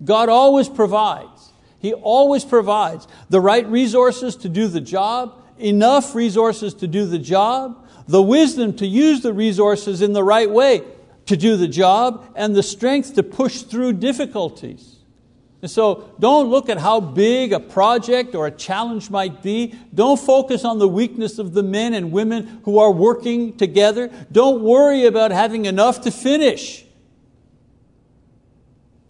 God 0.05 0.29
always 0.29 0.69
provides. 0.69 1.51
He 1.79 1.93
always 1.93 2.45
provides 2.45 3.05
the 3.29 3.41
right 3.41 3.67
resources 3.67 4.37
to 4.37 4.47
do 4.47 4.69
the 4.69 4.79
job, 4.79 5.43
enough 5.59 6.15
resources 6.15 6.73
to 6.75 6.87
do 6.87 7.05
the 7.05 7.19
job, 7.19 7.85
the 8.07 8.21
wisdom 8.21 8.77
to 8.77 8.87
use 8.87 9.19
the 9.19 9.33
resources 9.33 10.01
in 10.01 10.13
the 10.13 10.23
right 10.23 10.49
way 10.49 10.83
to 11.25 11.37
do 11.37 11.55
the 11.55 11.67
job, 11.67 12.31
and 12.35 12.55
the 12.55 12.63
strength 12.63 13.15
to 13.15 13.23
push 13.23 13.61
through 13.61 13.93
difficulties. 13.93 14.93
And 15.63 15.71
so 15.71 16.11
don't 16.19 16.49
look 16.49 16.67
at 16.67 16.77
how 16.77 16.99
big 16.99 17.53
a 17.53 17.59
project 17.59 18.35
or 18.35 18.47
a 18.47 18.51
challenge 18.51 19.09
might 19.09 19.41
be. 19.41 19.73
Don't 19.95 20.19
focus 20.19 20.65
on 20.65 20.77
the 20.77 20.89
weakness 20.89 21.39
of 21.39 21.53
the 21.53 21.63
men 21.63 21.93
and 21.93 22.11
women 22.11 22.59
who 22.65 22.79
are 22.79 22.91
working 22.91 23.55
together. 23.55 24.11
Don't 24.29 24.61
worry 24.61 25.05
about 25.05 25.31
having 25.31 25.63
enough 25.63 26.01
to 26.01 26.11
finish. 26.11 26.83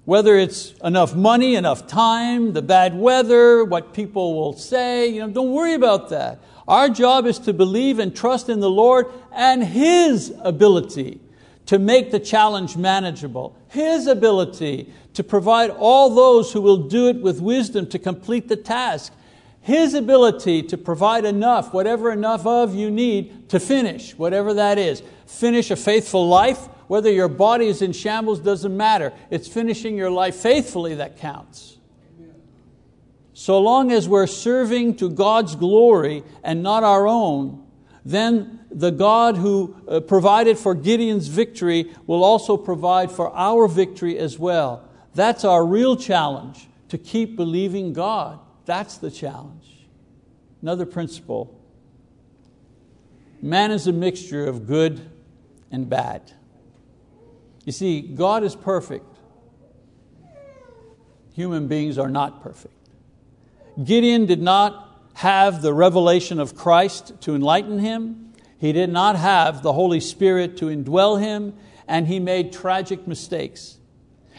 Whether 0.06 0.38
it's 0.38 0.73
enough 0.84 1.15
money, 1.15 1.56
enough 1.56 1.88
time, 1.88 2.54
the 2.54 2.62
bad 2.62 2.95
weather, 2.95 3.65
what 3.65 3.95
people 3.95 4.36
will 4.36 4.54
say, 4.54 5.08
you 5.08 5.21
know, 5.21 5.30
don't 5.30 5.54
worry 5.54 5.73
about 5.73 6.10
that. 6.10 6.39
Our 6.67 6.88
job 6.88 7.26
is 7.26 7.39
to 7.39 7.54
believe 7.54 7.97
and 7.97 8.15
trust 8.15 8.47
in 8.47 8.60
the 8.60 8.69
Lord 8.69 9.08
and 9.32 9.63
His 9.63 10.32
ability 10.43 11.19
to 11.65 11.80
make 11.80 12.12
the 12.12 12.19
challenge 12.19 12.76
manageable, 12.76 13.56
His 13.69 14.08
ability 14.08 14.91
to 15.13 15.23
provide 15.23 15.69
all 15.69 16.10
those 16.10 16.52
who 16.52 16.62
will 16.62 16.88
do 16.88 17.08
it 17.08 17.21
with 17.21 17.41
wisdom 17.41 17.88
to 17.88 17.99
complete 17.99 18.47
the 18.49 18.56
task, 18.56 19.13
His 19.62 19.93
ability 19.93 20.63
to 20.63 20.78
provide 20.78 21.26
enough, 21.26 21.73
whatever 21.73 22.12
enough 22.12 22.45
of 22.45 22.76
you 22.76 22.91
need, 22.91 23.49
to 23.49 23.60
finish, 23.60 24.17
whatever 24.17 24.54
that 24.56 24.78
is. 24.78 25.02
Finish 25.26 25.71
a 25.71 25.76
faithful 25.76 26.28
life, 26.28 26.65
whether 26.88 27.12
your 27.12 27.30
body 27.30 27.67
is 27.67 27.82
in 27.82 27.93
shambles 27.93 28.39
doesn't 28.39 28.76
matter. 28.76 29.13
It's 29.30 29.47
finishing 29.47 29.97
your 29.97 30.12
life 30.12 30.36
faithfully 30.36 30.95
that 30.95 31.17
counts. 31.17 31.78
So 33.34 33.60
long 33.60 33.91
as 33.91 34.08
we're 34.08 34.28
serving 34.28 34.97
to 34.97 35.10
God's 35.10 35.56
glory 35.56 36.23
and 36.43 36.62
not 36.62 36.84
our 36.84 37.08
own, 37.08 37.65
then 38.06 38.62
the 38.73 38.91
God 38.91 39.38
who 39.38 39.75
uh, 39.88 39.99
provided 39.99 40.57
for 40.57 40.73
Gideon's 40.73 41.27
victory 41.27 41.91
will 42.07 42.23
also 42.23 42.57
provide 42.57 43.12
for 43.12 43.33
our 43.36 43.67
victory 43.67 44.17
as 44.17 44.39
well. 44.39 44.88
That's 45.13 45.45
our 45.45 45.65
real 45.65 45.95
challenge, 45.95 46.67
to 46.89 46.97
keep 46.97 47.36
believing 47.36 47.93
God. 47.93 48.39
That's 48.65 48.97
the 48.97 49.12
challenge. 49.12 49.88
Another 50.62 50.86
principle 50.86 51.59
man 53.41 53.71
is 53.71 53.88
a 53.88 53.91
mixture 53.91 54.45
of 54.45 54.65
good 54.65 55.12
and 55.69 55.89
bad. 55.89 56.31
You 57.65 57.73
see, 57.73 58.01
God 58.01 58.43
is 58.43 58.55
perfect, 58.55 59.05
human 61.33 61.67
beings 61.67 61.97
are 61.97 62.09
not 62.09 62.41
perfect. 62.41 62.73
Gideon 63.83 64.25
did 64.25 64.41
not 64.41 64.89
have 65.15 65.62
the 65.62 65.73
revelation 65.73 66.39
of 66.39 66.55
Christ 66.55 67.13
to 67.21 67.36
enlighten 67.36 67.79
him. 67.79 68.32
He 68.63 68.71
did 68.71 68.89
not 68.89 69.17
have 69.17 69.62
the 69.62 69.73
Holy 69.73 69.99
Spirit 69.99 70.56
to 70.60 70.67
indwell 70.67 71.19
him, 71.19 71.54
and 71.86 72.08
he 72.08 72.21
made 72.21 72.54
tragic 72.54 73.06
mistakes. 73.06 73.78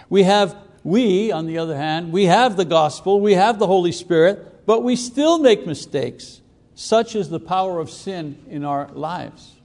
We 0.09 0.23
have, 0.23 0.57
we, 0.83 1.31
on 1.31 1.45
the 1.45 1.59
other 1.59 1.77
hand, 1.77 2.11
we 2.11 2.25
have 2.25 2.57
the 2.57 2.65
gospel, 2.65 3.21
we 3.21 3.35
have 3.35 3.59
the 3.59 3.67
Holy 3.67 3.93
Spirit, 3.93 4.65
but 4.65 4.83
we 4.83 4.97
still 4.97 5.39
make 5.39 5.67
mistakes. 5.67 6.41
Such 6.75 7.15
is 7.15 7.29
the 7.29 7.39
power 7.39 7.79
of 7.81 7.91
sin 7.91 8.39
in 8.49 8.65
our 8.65 8.89
lives. 8.95 9.57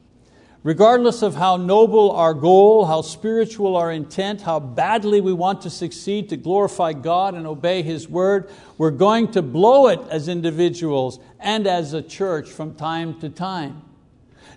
Regardless 0.62 1.22
of 1.22 1.36
how 1.36 1.56
noble 1.56 2.12
our 2.12 2.34
goal, 2.34 2.84
how 2.84 3.02
spiritual 3.02 3.78
our 3.78 3.93
intent, 3.93 4.41
how 4.41 4.60
badly 4.60 5.22
we 5.22 5.32
want 5.32 5.62
to 5.62 5.69
succeed 5.69 6.28
to 6.28 6.36
glorify 6.36 6.91
God 6.91 7.34
and 7.34 7.48
obey 7.48 7.82
His 7.82 8.10
word, 8.10 8.50
we're 8.78 8.91
going 8.91 9.32
to 9.32 9.41
blow 9.41 9.88
it 9.88 10.02
as 10.10 10.28
individuals 10.28 11.17
and 11.39 11.65
as 11.65 11.93
a 11.93 12.02
church 12.02 12.50
from 12.50 12.76
time 12.76 13.17
to 13.22 13.30
time. 13.30 13.84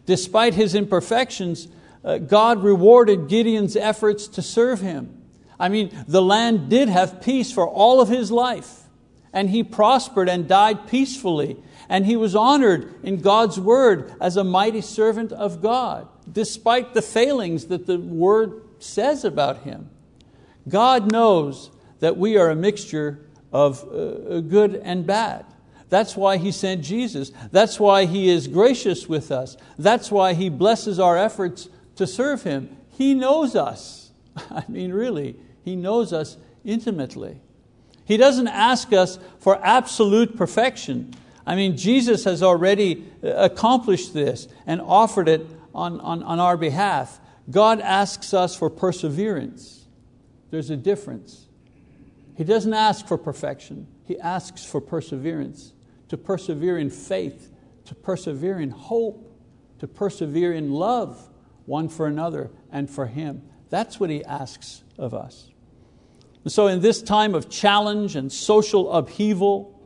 Despite 0.07 0.55
his 0.55 0.75
imperfections, 0.75 1.69
uh, 2.05 2.19
God 2.19 2.63
rewarded 2.63 3.29
Gideon's 3.29 3.77
efforts 3.77 4.27
to 4.29 4.43
serve 4.43 4.81
him. 4.81 5.23
I 5.59 5.69
mean, 5.69 5.91
the 6.09 6.23
land 6.23 6.69
did 6.69 6.89
have 6.89 7.23
peace 7.23 7.53
for 7.53 7.69
all 7.69 8.01
of 8.01 8.09
his 8.09 8.33
life, 8.33 8.81
and 9.33 9.51
he 9.51 9.63
prospered 9.63 10.29
and 10.29 10.49
died 10.49 10.89
peacefully, 10.89 11.57
and 11.89 12.05
he 12.05 12.17
was 12.17 12.35
honored 12.35 12.93
in 13.05 13.21
God's 13.21 13.61
word 13.61 14.13
as 14.21 14.37
a 14.37 14.45
mighty 14.45 14.81
servant 14.81 15.31
of 15.31 15.63
God, 15.63 16.09
despite 16.31 16.95
the 16.95 17.03
failings 17.03 17.67
that 17.67 17.87
the 17.87 17.99
word 17.99 18.63
says 18.81 19.25
about 19.25 19.59
him. 19.59 19.89
God 20.69 21.13
knows 21.13 21.71
that 22.01 22.17
we 22.17 22.37
are 22.37 22.51
a 22.51 22.57
mixture 22.57 23.25
of 23.53 23.85
uh, 23.85 24.41
good 24.41 24.75
and 24.75 25.07
bad. 25.07 25.45
That's 25.93 26.17
why 26.17 26.39
He 26.39 26.53
sent 26.53 26.83
Jesus. 26.83 27.33
That's 27.51 27.79
why 27.79 28.07
He 28.07 28.31
is 28.31 28.49
gracious 28.49 29.11
with 29.11 29.31
us. 29.31 29.59
That's 29.77 30.11
why 30.11 30.33
He 30.33 30.49
blesses 30.49 30.99
our 30.99 31.19
efforts 31.19 31.69
to 31.97 32.07
serve 32.07 32.45
Him. 32.45 32.75
He 32.89 33.13
knows 33.13 33.55
us. 33.55 34.11
I 34.37 34.65
mean, 34.69 34.91
really, 34.91 35.37
He 35.63 35.77
knows 35.77 36.15
us 36.15 36.39
intimately. 36.65 37.43
He 38.07 38.17
doesn't 38.17 38.49
ask 38.49 38.91
us 38.95 39.19
for 39.39 39.63
absolute 39.63 40.35
perfection. 40.35 41.13
I 41.47 41.57
mean, 41.57 41.77
Jesus 41.77 42.25
has 42.25 42.43
already 42.43 43.07
uh, 43.23 43.29
accomplished 43.29 44.15
this 44.15 44.49
and 44.67 44.81
offered 44.81 45.29
it 45.29 45.47
on, 45.75 46.01
on, 46.01 46.23
on 46.23 46.41
our 46.41 46.57
behalf. 46.57 47.21
God 47.51 47.81
asks 47.83 48.33
us 48.33 48.57
for 48.57 48.71
perseverance. 48.71 49.85
There's 50.51 50.71
a 50.71 50.77
difference. 50.79 51.49
He 52.35 52.45
doesn't 52.45 52.73
ask 52.73 53.07
for 53.07 53.19
perfection, 53.19 53.89
He 54.07 54.19
asks 54.19 54.65
for 54.65 54.81
perseverance 54.81 55.75
to 56.13 56.19
persevere 56.19 56.77
in 56.77 56.91
faith, 56.91 57.51
to 57.87 57.95
persevere 57.95 58.61
in 58.61 58.69
hope, 58.69 59.35
to 59.79 59.89
persevere 59.89 60.53
in 60.53 60.71
love 60.71 61.31
one 61.65 61.89
for 61.89 62.07
another 62.07 62.51
and 62.71 62.91
for 62.91 63.07
Him. 63.07 63.41
That's 63.71 63.99
what 63.99 64.11
He 64.11 64.23
asks 64.23 64.85
of 64.99 65.15
us. 65.15 65.49
And 66.45 66.53
so, 66.53 66.67
in 66.67 66.83
this 66.83 67.01
time 67.01 67.35
of 67.35 67.49
challenge 67.49 68.15
and 68.15 68.31
social 68.31 68.93
upheaval, 68.93 69.81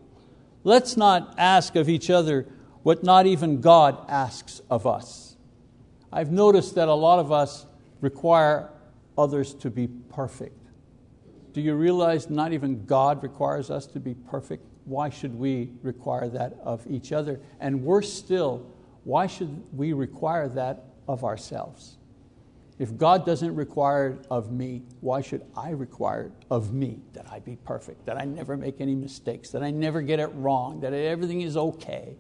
let's 0.65 0.97
not 0.97 1.33
ask 1.39 1.77
of 1.77 1.89
each 1.89 2.11
other 2.11 2.49
what 2.83 3.05
not 3.05 3.27
even 3.27 3.61
God 3.61 3.97
asks 4.09 4.61
of 4.69 4.85
us. 4.85 5.37
I've 6.13 6.33
noticed 6.33 6.75
that 6.75 6.89
a 6.89 6.95
lot 6.95 7.21
of 7.21 7.31
us 7.31 7.67
require 8.01 8.73
others 9.17 9.55
to 9.55 9.71
be 9.71 9.87
perfect. 9.87 10.59
Do 11.53 11.61
you 11.61 11.77
realize 11.77 12.29
not 12.29 12.53
even 12.53 12.85
God 12.85 13.23
requires 13.23 13.71
us 13.71 13.87
to 13.87 14.01
be 14.01 14.15
perfect? 14.15 14.67
Why 14.87 15.11
should 15.11 15.35
we 15.35 15.71
require 15.83 16.29
that 16.29 16.55
of 16.63 16.87
each 16.89 17.13
other? 17.13 17.41
And 17.61 17.83
worse 17.83 18.11
still, 18.11 18.65
why 19.05 19.27
should 19.27 19.65
we 19.77 19.93
require 19.93 20.49
that 20.51 20.85
of 21.09 21.25
ourselves? 21.25 21.99
If 22.79 22.97
God 22.97 23.27
doesn't 23.27 23.55
require 23.55 24.11
it 24.11 24.27
of 24.31 24.53
me, 24.53 24.83
why 25.01 25.23
should 25.23 25.43
I 25.57 25.71
require 25.71 26.27
it 26.27 26.45
of 26.51 26.73
me 26.73 27.01
that 27.15 27.31
I 27.31 27.41
be 27.41 27.57
perfect, 27.57 28.07
that 28.07 28.17
I 28.17 28.25
never 28.27 28.57
make 28.57 28.81
any 28.81 28.95
mistakes, 28.95 29.51
that 29.51 29.63
I 29.63 29.71
never 29.71 30.03
get 30.03 30.21
it 30.21 30.29
wrong, 30.35 30.81
that 30.81 30.93
everything 30.93 31.41
is 31.41 31.57
okay? 31.57 32.17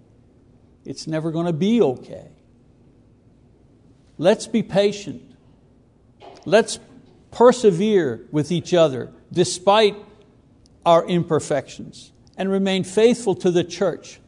It's 0.85 1.07
never 1.07 1.31
going 1.31 1.47
to 1.47 1.53
be 1.53 1.81
okay. 1.83 2.31
Let's 4.19 4.47
be 4.47 4.63
patient. 4.63 5.23
Let's 6.45 6.81
persevere 7.31 8.27
with 8.33 8.51
each 8.51 8.73
other 8.73 9.13
despite 9.31 9.95
our 10.87 11.07
imperfections 11.07 12.13
and 12.37 12.51
remain 12.51 12.85
faithful 12.85 13.35
to 13.37 13.51
the 13.51 13.65
church 13.65 14.21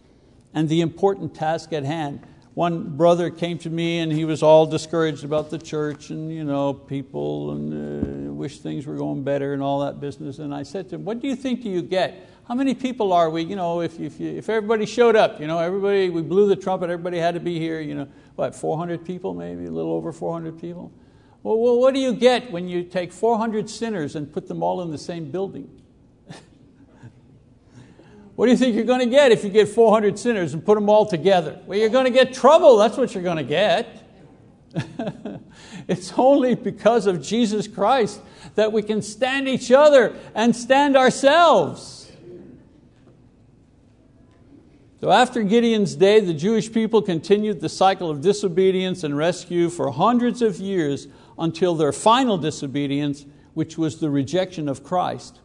and 0.54 0.68
the 0.68 0.80
important 0.80 1.34
task 1.34 1.72
at 1.72 1.84
hand. 1.84 2.20
One 2.54 2.96
brother 2.96 3.30
came 3.30 3.58
to 3.58 3.70
me 3.70 4.00
and 4.00 4.10
he 4.10 4.24
was 4.24 4.42
all 4.42 4.66
discouraged 4.66 5.22
about 5.22 5.50
the 5.50 5.58
church 5.58 6.10
and 6.10 6.32
you 6.32 6.42
know, 6.42 6.74
people 6.74 7.52
and 7.52 8.30
uh, 8.30 8.32
wish 8.32 8.58
things 8.58 8.86
were 8.86 8.96
going 8.96 9.22
better 9.22 9.52
and 9.52 9.62
all 9.62 9.80
that 9.80 10.00
business. 10.00 10.38
And 10.38 10.52
I 10.54 10.64
said 10.64 10.88
to 10.88 10.96
him, 10.96 11.04
What 11.04 11.20
do 11.20 11.28
you 11.28 11.36
think 11.36 11.62
do 11.62 11.68
you 11.68 11.82
get? 11.82 12.28
How 12.48 12.54
many 12.54 12.74
people 12.74 13.12
are 13.12 13.28
we? 13.28 13.42
You 13.42 13.56
know, 13.56 13.82
if, 13.82 14.00
if, 14.00 14.20
if 14.20 14.48
everybody 14.48 14.86
showed 14.86 15.14
up, 15.14 15.38
you 15.38 15.46
know, 15.46 15.58
everybody, 15.58 16.08
we 16.08 16.22
blew 16.22 16.48
the 16.48 16.56
trumpet, 16.56 16.88
everybody 16.90 17.18
had 17.18 17.34
to 17.34 17.40
be 17.40 17.58
here, 17.58 17.80
you 17.80 17.94
know, 17.94 18.08
what, 18.36 18.54
400 18.54 19.04
people 19.04 19.34
maybe, 19.34 19.66
a 19.66 19.70
little 19.70 19.92
over 19.92 20.12
400 20.12 20.58
people? 20.58 20.90
Well, 21.42 21.58
well 21.58 21.78
what 21.78 21.94
do 21.94 22.00
you 22.00 22.14
get 22.14 22.50
when 22.50 22.66
you 22.66 22.84
take 22.84 23.12
400 23.12 23.68
sinners 23.68 24.16
and 24.16 24.32
put 24.32 24.48
them 24.48 24.62
all 24.62 24.80
in 24.80 24.90
the 24.90 24.98
same 24.98 25.30
building? 25.30 25.77
What 28.38 28.46
do 28.46 28.52
you 28.52 28.56
think 28.56 28.76
you're 28.76 28.84
going 28.84 29.00
to 29.00 29.06
get 29.06 29.32
if 29.32 29.42
you 29.42 29.50
get 29.50 29.66
400 29.66 30.16
sinners 30.16 30.54
and 30.54 30.64
put 30.64 30.76
them 30.76 30.88
all 30.88 31.04
together? 31.04 31.58
Well, 31.66 31.76
you're 31.76 31.88
going 31.88 32.04
to 32.04 32.12
get 32.12 32.32
trouble. 32.32 32.76
That's 32.76 32.96
what 32.96 33.12
you're 33.12 33.24
going 33.24 33.38
to 33.38 33.42
get. 33.42 34.00
it's 35.88 36.12
only 36.16 36.54
because 36.54 37.08
of 37.08 37.20
Jesus 37.20 37.66
Christ 37.66 38.20
that 38.54 38.70
we 38.72 38.80
can 38.80 39.02
stand 39.02 39.48
each 39.48 39.72
other 39.72 40.14
and 40.36 40.54
stand 40.54 40.96
ourselves. 40.96 42.12
So, 45.00 45.10
after 45.10 45.42
Gideon's 45.42 45.96
day, 45.96 46.20
the 46.20 46.32
Jewish 46.32 46.72
people 46.72 47.02
continued 47.02 47.60
the 47.60 47.68
cycle 47.68 48.08
of 48.08 48.20
disobedience 48.20 49.02
and 49.02 49.16
rescue 49.16 49.68
for 49.68 49.90
hundreds 49.90 50.42
of 50.42 50.60
years 50.60 51.08
until 51.40 51.74
their 51.74 51.92
final 51.92 52.38
disobedience, 52.38 53.26
which 53.54 53.76
was 53.76 53.98
the 53.98 54.10
rejection 54.10 54.68
of 54.68 54.84
Christ 54.84 55.40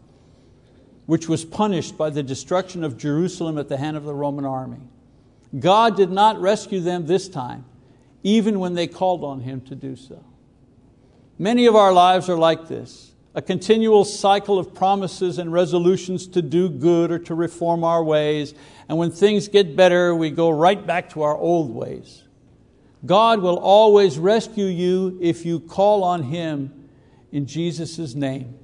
which 1.05 1.27
was 1.27 1.43
punished 1.43 1.97
by 1.97 2.09
the 2.09 2.23
destruction 2.23 2.83
of 2.83 2.97
Jerusalem 2.97 3.57
at 3.57 3.69
the 3.69 3.77
hand 3.77 3.97
of 3.97 4.03
the 4.03 4.13
Roman 4.13 4.45
army. 4.45 4.79
God 5.57 5.95
did 5.95 6.09
not 6.09 6.39
rescue 6.39 6.79
them 6.79 7.05
this 7.05 7.27
time, 7.27 7.65
even 8.23 8.59
when 8.59 8.73
they 8.73 8.87
called 8.87 9.23
on 9.23 9.41
Him 9.41 9.61
to 9.61 9.75
do 9.75 9.95
so. 9.95 10.23
Many 11.37 11.65
of 11.65 11.75
our 11.75 11.91
lives 11.91 12.29
are 12.29 12.37
like 12.37 12.67
this 12.67 13.13
a 13.35 13.41
continual 13.41 14.05
cycle 14.05 14.59
of 14.59 14.75
promises 14.75 15.39
and 15.39 15.51
resolutions 15.51 16.27
to 16.27 16.41
do 16.41 16.69
good 16.69 17.11
or 17.11 17.17
to 17.17 17.33
reform 17.33 17.83
our 17.83 18.03
ways, 18.03 18.53
and 18.87 18.97
when 18.97 19.09
things 19.09 19.47
get 19.47 19.75
better, 19.75 20.13
we 20.13 20.29
go 20.29 20.51
right 20.51 20.85
back 20.85 21.09
to 21.09 21.23
our 21.23 21.35
old 21.35 21.73
ways. 21.73 22.23
God 23.05 23.41
will 23.41 23.57
always 23.57 24.19
rescue 24.19 24.65
you 24.65 25.17
if 25.19 25.45
you 25.45 25.59
call 25.59 26.03
on 26.03 26.23
Him 26.23 26.89
in 27.31 27.47
Jesus' 27.47 28.13
name. 28.13 28.55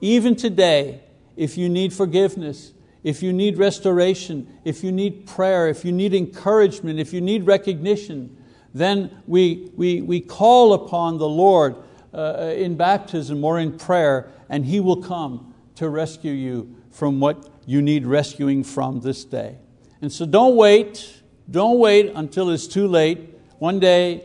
Even 0.00 0.34
today, 0.34 1.02
if 1.38 1.56
you 1.56 1.68
need 1.68 1.92
forgiveness, 1.92 2.72
if 3.04 3.22
you 3.22 3.32
need 3.32 3.58
restoration, 3.58 4.58
if 4.64 4.82
you 4.82 4.90
need 4.90 5.24
prayer, 5.24 5.68
if 5.68 5.84
you 5.84 5.92
need 5.92 6.12
encouragement, 6.12 6.98
if 6.98 7.12
you 7.12 7.20
need 7.20 7.46
recognition, 7.46 8.36
then 8.74 9.22
we, 9.26 9.70
we, 9.76 10.02
we 10.02 10.20
call 10.20 10.74
upon 10.74 11.18
the 11.18 11.28
Lord 11.28 11.76
uh, 12.12 12.52
in 12.56 12.76
baptism 12.76 13.44
or 13.44 13.60
in 13.60 13.78
prayer, 13.78 14.28
and 14.48 14.66
He 14.66 14.80
will 14.80 15.00
come 15.00 15.54
to 15.76 15.88
rescue 15.88 16.32
you 16.32 16.74
from 16.90 17.20
what 17.20 17.48
you 17.64 17.80
need 17.80 18.04
rescuing 18.04 18.64
from 18.64 19.00
this 19.00 19.24
day. 19.24 19.58
And 20.02 20.12
so 20.12 20.26
don't 20.26 20.56
wait, 20.56 21.22
don't 21.48 21.78
wait 21.78 22.12
until 22.16 22.50
it's 22.50 22.66
too 22.66 22.88
late. 22.88 23.38
One 23.58 23.78
day 23.78 24.24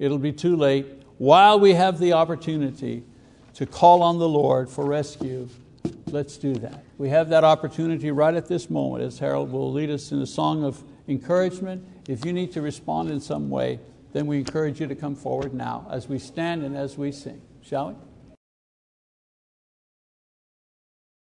it'll 0.00 0.18
be 0.18 0.32
too 0.32 0.56
late 0.56 0.86
while 1.18 1.60
we 1.60 1.74
have 1.74 2.00
the 2.00 2.14
opportunity 2.14 3.04
to 3.54 3.66
call 3.66 4.02
on 4.02 4.18
the 4.18 4.28
Lord 4.28 4.68
for 4.68 4.84
rescue 4.84 5.48
let's 6.12 6.36
do 6.36 6.54
that. 6.54 6.84
We 6.98 7.08
have 7.08 7.28
that 7.30 7.44
opportunity 7.44 8.10
right 8.10 8.34
at 8.34 8.46
this 8.46 8.70
moment 8.70 9.04
as 9.04 9.18
Harold 9.18 9.50
will 9.50 9.72
lead 9.72 9.90
us 9.90 10.12
in 10.12 10.20
a 10.20 10.26
song 10.26 10.64
of 10.64 10.82
encouragement. 11.08 11.84
If 12.08 12.24
you 12.24 12.32
need 12.32 12.52
to 12.52 12.62
respond 12.62 13.10
in 13.10 13.20
some 13.20 13.50
way, 13.50 13.80
then 14.12 14.26
we 14.26 14.38
encourage 14.38 14.80
you 14.80 14.86
to 14.86 14.94
come 14.94 15.14
forward 15.14 15.54
now 15.54 15.86
as 15.90 16.08
we 16.08 16.18
stand 16.18 16.62
and 16.62 16.76
as 16.76 16.98
we 16.98 17.12
sing. 17.12 17.40
Shall 17.62 17.90
we? 17.90 17.94